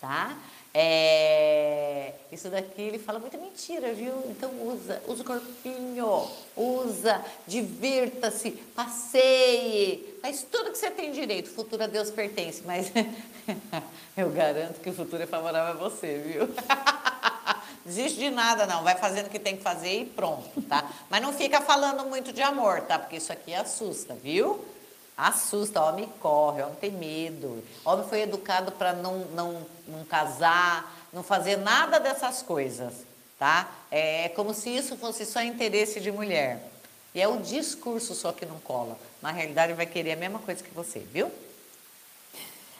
tá? 0.00 0.38
É, 0.72 1.97
isso 2.38 2.48
daqui 2.48 2.80
ele 2.80 3.00
fala 3.00 3.18
muita 3.18 3.36
mentira, 3.36 3.92
viu? 3.92 4.14
Então 4.30 4.48
usa, 4.62 5.02
usa 5.08 5.22
o 5.22 5.26
corpinho, 5.26 6.30
usa, 6.56 7.20
divirta-se, 7.48 8.52
passeie, 8.76 10.18
faz 10.22 10.46
tudo 10.48 10.70
que 10.70 10.78
você 10.78 10.88
tem 10.88 11.10
direito. 11.10 11.48
O 11.48 11.54
futuro 11.54 11.82
a 11.82 11.88
Deus 11.88 12.12
pertence, 12.12 12.62
mas 12.64 12.92
eu 14.16 14.30
garanto 14.30 14.80
que 14.80 14.88
o 14.88 14.94
futuro 14.94 15.20
é 15.20 15.26
favorável 15.26 15.72
a 15.72 15.88
você, 15.88 16.18
viu? 16.18 16.48
Desiste 17.84 18.20
de 18.20 18.30
nada, 18.30 18.66
não. 18.66 18.84
Vai 18.84 18.96
fazendo 18.96 19.26
o 19.26 19.30
que 19.30 19.38
tem 19.40 19.56
que 19.56 19.62
fazer 19.62 20.02
e 20.02 20.06
pronto, 20.06 20.62
tá? 20.62 20.88
Mas 21.10 21.20
não 21.20 21.32
fica 21.32 21.60
falando 21.60 22.04
muito 22.04 22.32
de 22.32 22.42
amor, 22.42 22.82
tá? 22.82 23.00
Porque 23.00 23.16
isso 23.16 23.32
aqui 23.32 23.52
assusta, 23.52 24.14
viu? 24.14 24.64
Assusta, 25.16 25.82
homem 25.82 26.08
corre, 26.20 26.62
homem 26.62 26.76
tem 26.76 26.92
medo. 26.92 27.64
Homem 27.84 28.06
foi 28.08 28.20
educado 28.20 28.70
para 28.70 28.92
não, 28.92 29.18
não, 29.34 29.66
não 29.88 30.04
casar, 30.04 30.97
não 31.12 31.22
fazer 31.22 31.56
nada 31.56 31.98
dessas 31.98 32.42
coisas, 32.42 32.92
tá? 33.38 33.70
É 33.90 34.28
como 34.30 34.52
se 34.54 34.70
isso 34.70 34.96
fosse 34.96 35.24
só 35.24 35.42
interesse 35.42 36.00
de 36.00 36.12
mulher. 36.12 36.62
E 37.14 37.20
é 37.20 37.26
o 37.26 37.38
discurso 37.38 38.14
só 38.14 38.32
que 38.32 38.44
não 38.46 38.60
cola. 38.60 38.98
Na 39.22 39.32
realidade, 39.32 39.72
vai 39.72 39.86
querer 39.86 40.12
a 40.12 40.16
mesma 40.16 40.38
coisa 40.38 40.62
que 40.62 40.70
você, 40.70 41.00
viu? 41.00 41.30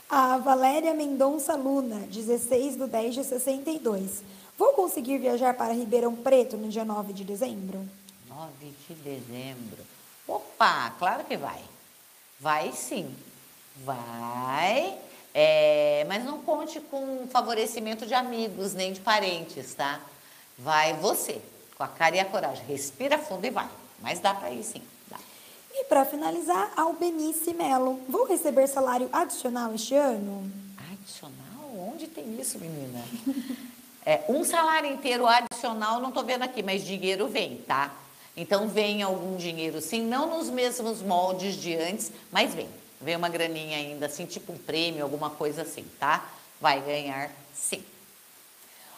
A 0.08 0.38
Valéria 0.38 0.94
Mendonça 0.94 1.54
Luna, 1.54 2.06
16 2.08 2.76
de 2.76 2.86
10 2.86 3.14
de 3.14 3.24
62. 3.24 4.22
Vou 4.56 4.72
conseguir 4.72 5.18
viajar 5.18 5.54
para 5.54 5.72
Ribeirão 5.72 6.16
Preto 6.16 6.56
no 6.56 6.68
dia 6.68 6.84
9 6.84 7.12
de 7.12 7.24
dezembro? 7.24 7.86
9 8.28 8.50
de 8.88 8.94
dezembro. 8.94 9.84
Opa, 10.26 10.94
claro 10.98 11.24
que 11.24 11.36
vai. 11.36 11.60
Vai 12.40 12.72
sim, 12.72 13.14
vai, 13.84 14.96
é, 15.40 16.04
mas 16.08 16.24
não 16.24 16.42
conte 16.42 16.80
com 16.80 17.28
favorecimento 17.30 18.04
de 18.04 18.12
amigos 18.12 18.74
nem 18.74 18.92
de 18.92 18.98
parentes, 18.98 19.72
tá? 19.72 20.00
Vai 20.58 20.94
você, 20.94 21.40
com 21.76 21.84
a 21.84 21.86
cara 21.86 22.16
e 22.16 22.18
a 22.18 22.24
coragem. 22.24 22.64
Respira 22.66 23.16
fundo 23.18 23.46
e 23.46 23.50
vai. 23.50 23.68
Mas 24.00 24.18
dá 24.18 24.34
para 24.34 24.50
ir 24.50 24.64
sim. 24.64 24.82
Dá. 25.08 25.16
E 25.72 25.84
para 25.84 26.04
finalizar, 26.04 26.72
Albenice 26.76 27.54
Melo. 27.54 28.00
Vou 28.08 28.26
receber 28.26 28.66
salário 28.66 29.08
adicional 29.12 29.72
este 29.72 29.94
ano? 29.94 30.50
Adicional? 30.92 31.88
Onde 31.88 32.08
tem 32.08 32.40
isso, 32.40 32.58
menina? 32.58 33.00
é, 34.04 34.24
um 34.28 34.42
salário 34.42 34.90
inteiro 34.90 35.24
adicional, 35.24 36.00
não 36.00 36.08
estou 36.08 36.24
vendo 36.24 36.42
aqui, 36.42 36.64
mas 36.64 36.84
dinheiro 36.84 37.28
vem, 37.28 37.58
tá? 37.58 37.94
Então 38.36 38.66
vem 38.66 39.04
algum 39.04 39.36
dinheiro 39.36 39.80
sim, 39.80 40.02
não 40.02 40.36
nos 40.36 40.50
mesmos 40.50 41.00
moldes 41.00 41.54
de 41.54 41.76
antes, 41.76 42.10
mas 42.32 42.52
vem. 42.52 42.68
Vem 43.00 43.16
uma 43.16 43.28
graninha 43.28 43.76
ainda 43.76 44.06
assim, 44.06 44.26
tipo 44.26 44.52
um 44.52 44.58
prêmio, 44.58 45.02
alguma 45.02 45.30
coisa 45.30 45.62
assim, 45.62 45.84
tá? 45.98 46.28
Vai 46.60 46.80
ganhar 46.80 47.30
sim. 47.54 47.84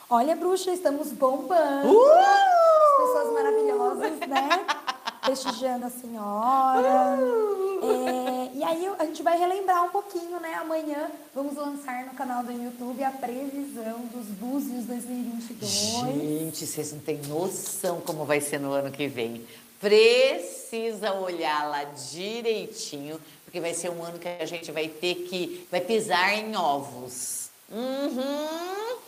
Olha, 0.09 0.35
bruxa, 0.35 0.73
estamos 0.73 1.13
bombando. 1.13 1.89
Uh! 1.89 2.97
Pessoas 2.97 3.33
maravilhosas, 3.33 4.19
né? 4.21 4.67
Prestigiando 5.23 5.87
a 5.87 5.91
senhora. 5.91 7.19
Uh! 7.21 7.61
É 7.83 8.31
e 8.61 8.65
aí 8.65 8.87
a 8.99 9.07
gente 9.07 9.23
vai 9.23 9.39
relembrar 9.39 9.85
um 9.87 9.89
pouquinho, 9.89 10.39
né? 10.39 10.55
Amanhã 10.55 11.11
vamos 11.35 11.57
lançar 11.57 12.05
no 12.05 12.13
canal 12.13 12.43
do 12.43 12.53
YouTube 12.53 13.03
a 13.03 13.11
previsão 13.11 14.01
dos 14.13 14.27
Búzios 14.27 14.85
2022. 14.85 15.71
Gente, 15.71 16.67
vocês 16.67 16.93
não 16.93 17.01
têm 17.01 17.23
noção 17.23 18.03
como 18.03 18.27
vai 18.27 18.41
ser 18.41 18.61
no 18.61 18.73
ano 18.73 18.91
que 18.91 19.09
vem. 19.09 19.47
Precisa 19.81 21.15
olhar 21.15 21.67
lá 21.69 21.85
direitinho, 21.85 23.19
porque 23.45 23.59
vai 23.59 23.73
ser 23.73 23.91
um 23.91 24.05
ano 24.05 24.19
que 24.19 24.29
a 24.29 24.45
gente 24.45 24.71
vai 24.71 24.89
ter 24.89 25.15
que 25.27 25.67
vai 25.71 25.81
pisar 25.81 26.35
em 26.35 26.55
ovos. 26.55 27.49
Uhum. 27.71 28.99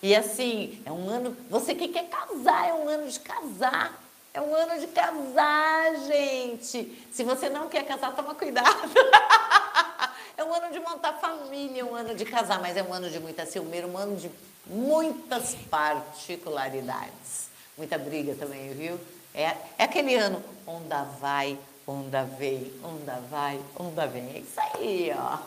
E 0.00 0.14
assim, 0.14 0.80
é 0.86 0.92
um 0.92 1.08
ano. 1.08 1.36
Você 1.50 1.74
que 1.74 1.88
quer 1.88 2.08
casar, 2.08 2.68
é 2.68 2.72
um 2.72 2.88
ano 2.88 3.10
de 3.10 3.18
casar. 3.18 4.00
É 4.34 4.40
um 4.40 4.54
ano 4.54 4.80
de 4.80 4.86
casar, 4.86 5.96
gente. 6.06 7.06
Se 7.12 7.22
você 7.24 7.50
não 7.50 7.68
quer 7.68 7.84
casar, 7.84 8.14
toma 8.14 8.34
cuidado. 8.34 8.68
é 10.38 10.44
um 10.44 10.54
ano 10.54 10.72
de 10.72 10.80
montar 10.80 11.14
família, 11.14 11.84
um 11.84 11.94
ano 11.94 12.14
de 12.14 12.24
casar, 12.24 12.60
mas 12.60 12.76
é 12.76 12.82
um 12.82 12.92
ano 12.92 13.10
de 13.10 13.20
muita 13.20 13.44
ciúmeira, 13.44 13.86
um 13.86 13.98
ano 13.98 14.16
de 14.16 14.30
muitas 14.66 15.54
particularidades. 15.68 17.50
Muita 17.76 17.98
briga 17.98 18.34
também, 18.34 18.72
viu? 18.72 18.98
É, 19.34 19.56
é 19.78 19.84
aquele 19.84 20.14
ano, 20.14 20.42
onda 20.66 21.02
vai, 21.04 21.58
onda 21.86 22.24
vem, 22.24 22.72
onda 22.82 23.20
vai, 23.30 23.60
onda 23.78 24.06
vem. 24.06 24.36
É 24.36 24.38
isso 24.38 24.60
aí, 24.60 25.10
ó. 25.16 25.38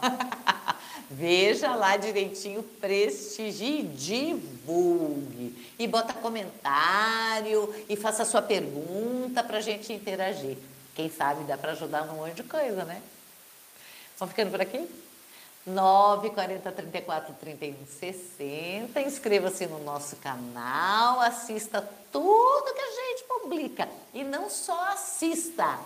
Veja 1.09 1.75
lá 1.75 1.97
direitinho, 1.97 2.63
prestigie, 2.63 3.83
divulgue. 3.83 5.73
E 5.77 5.87
bota 5.87 6.13
comentário 6.13 7.73
e 7.87 7.95
faça 7.95 8.25
sua 8.25 8.41
pergunta 8.41 9.43
para 9.43 9.59
a 9.59 9.61
gente 9.61 9.93
interagir. 9.93 10.57
Quem 10.95 11.09
sabe 11.09 11.43
dá 11.43 11.57
para 11.57 11.73
ajudar 11.73 12.05
num 12.05 12.15
monte 12.15 12.35
de 12.35 12.43
coisa, 12.43 12.83
né? 12.85 13.01
Vamos 14.17 14.33
ficando 14.33 14.49
por 14.49 14.61
aqui? 14.61 14.89
9 15.65 16.29
40 16.29 16.71
34 16.71 17.33
31 17.39 17.75
60. 17.87 19.01
Inscreva-se 19.01 19.65
no 19.65 19.83
nosso 19.83 20.15
canal, 20.17 21.19
assista 21.21 21.81
tudo 22.11 22.73
que 22.73 22.81
a 22.81 22.91
gente 22.91 23.23
publica. 23.23 23.89
E 24.13 24.23
não 24.23 24.47
só 24.47 24.89
assista, 24.89 25.79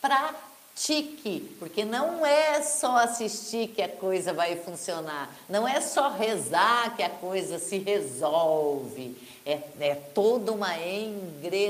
pratique, 0.00 1.56
porque 1.58 1.84
não 1.84 2.24
é 2.24 2.62
só 2.62 2.98
assistir 2.98 3.68
que 3.68 3.82
a 3.82 3.88
coisa 3.88 4.32
vai 4.32 4.54
funcionar, 4.54 5.28
não 5.48 5.66
é 5.66 5.80
só 5.80 6.10
rezar 6.10 6.94
que 6.94 7.02
a 7.02 7.10
coisa 7.10 7.58
se 7.58 7.78
resolve. 7.78 9.16
É, 9.44 9.58
é 9.80 9.94
toda 10.14 10.52
uma 10.52 10.78
engrenagem. 10.78 11.68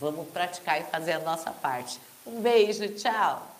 Vamos 0.00 0.28
praticar 0.28 0.80
e 0.80 0.84
fazer 0.84 1.12
a 1.12 1.20
nossa 1.20 1.50
parte. 1.50 2.00
Um 2.26 2.40
beijo, 2.40 2.88
tchau! 2.88 3.55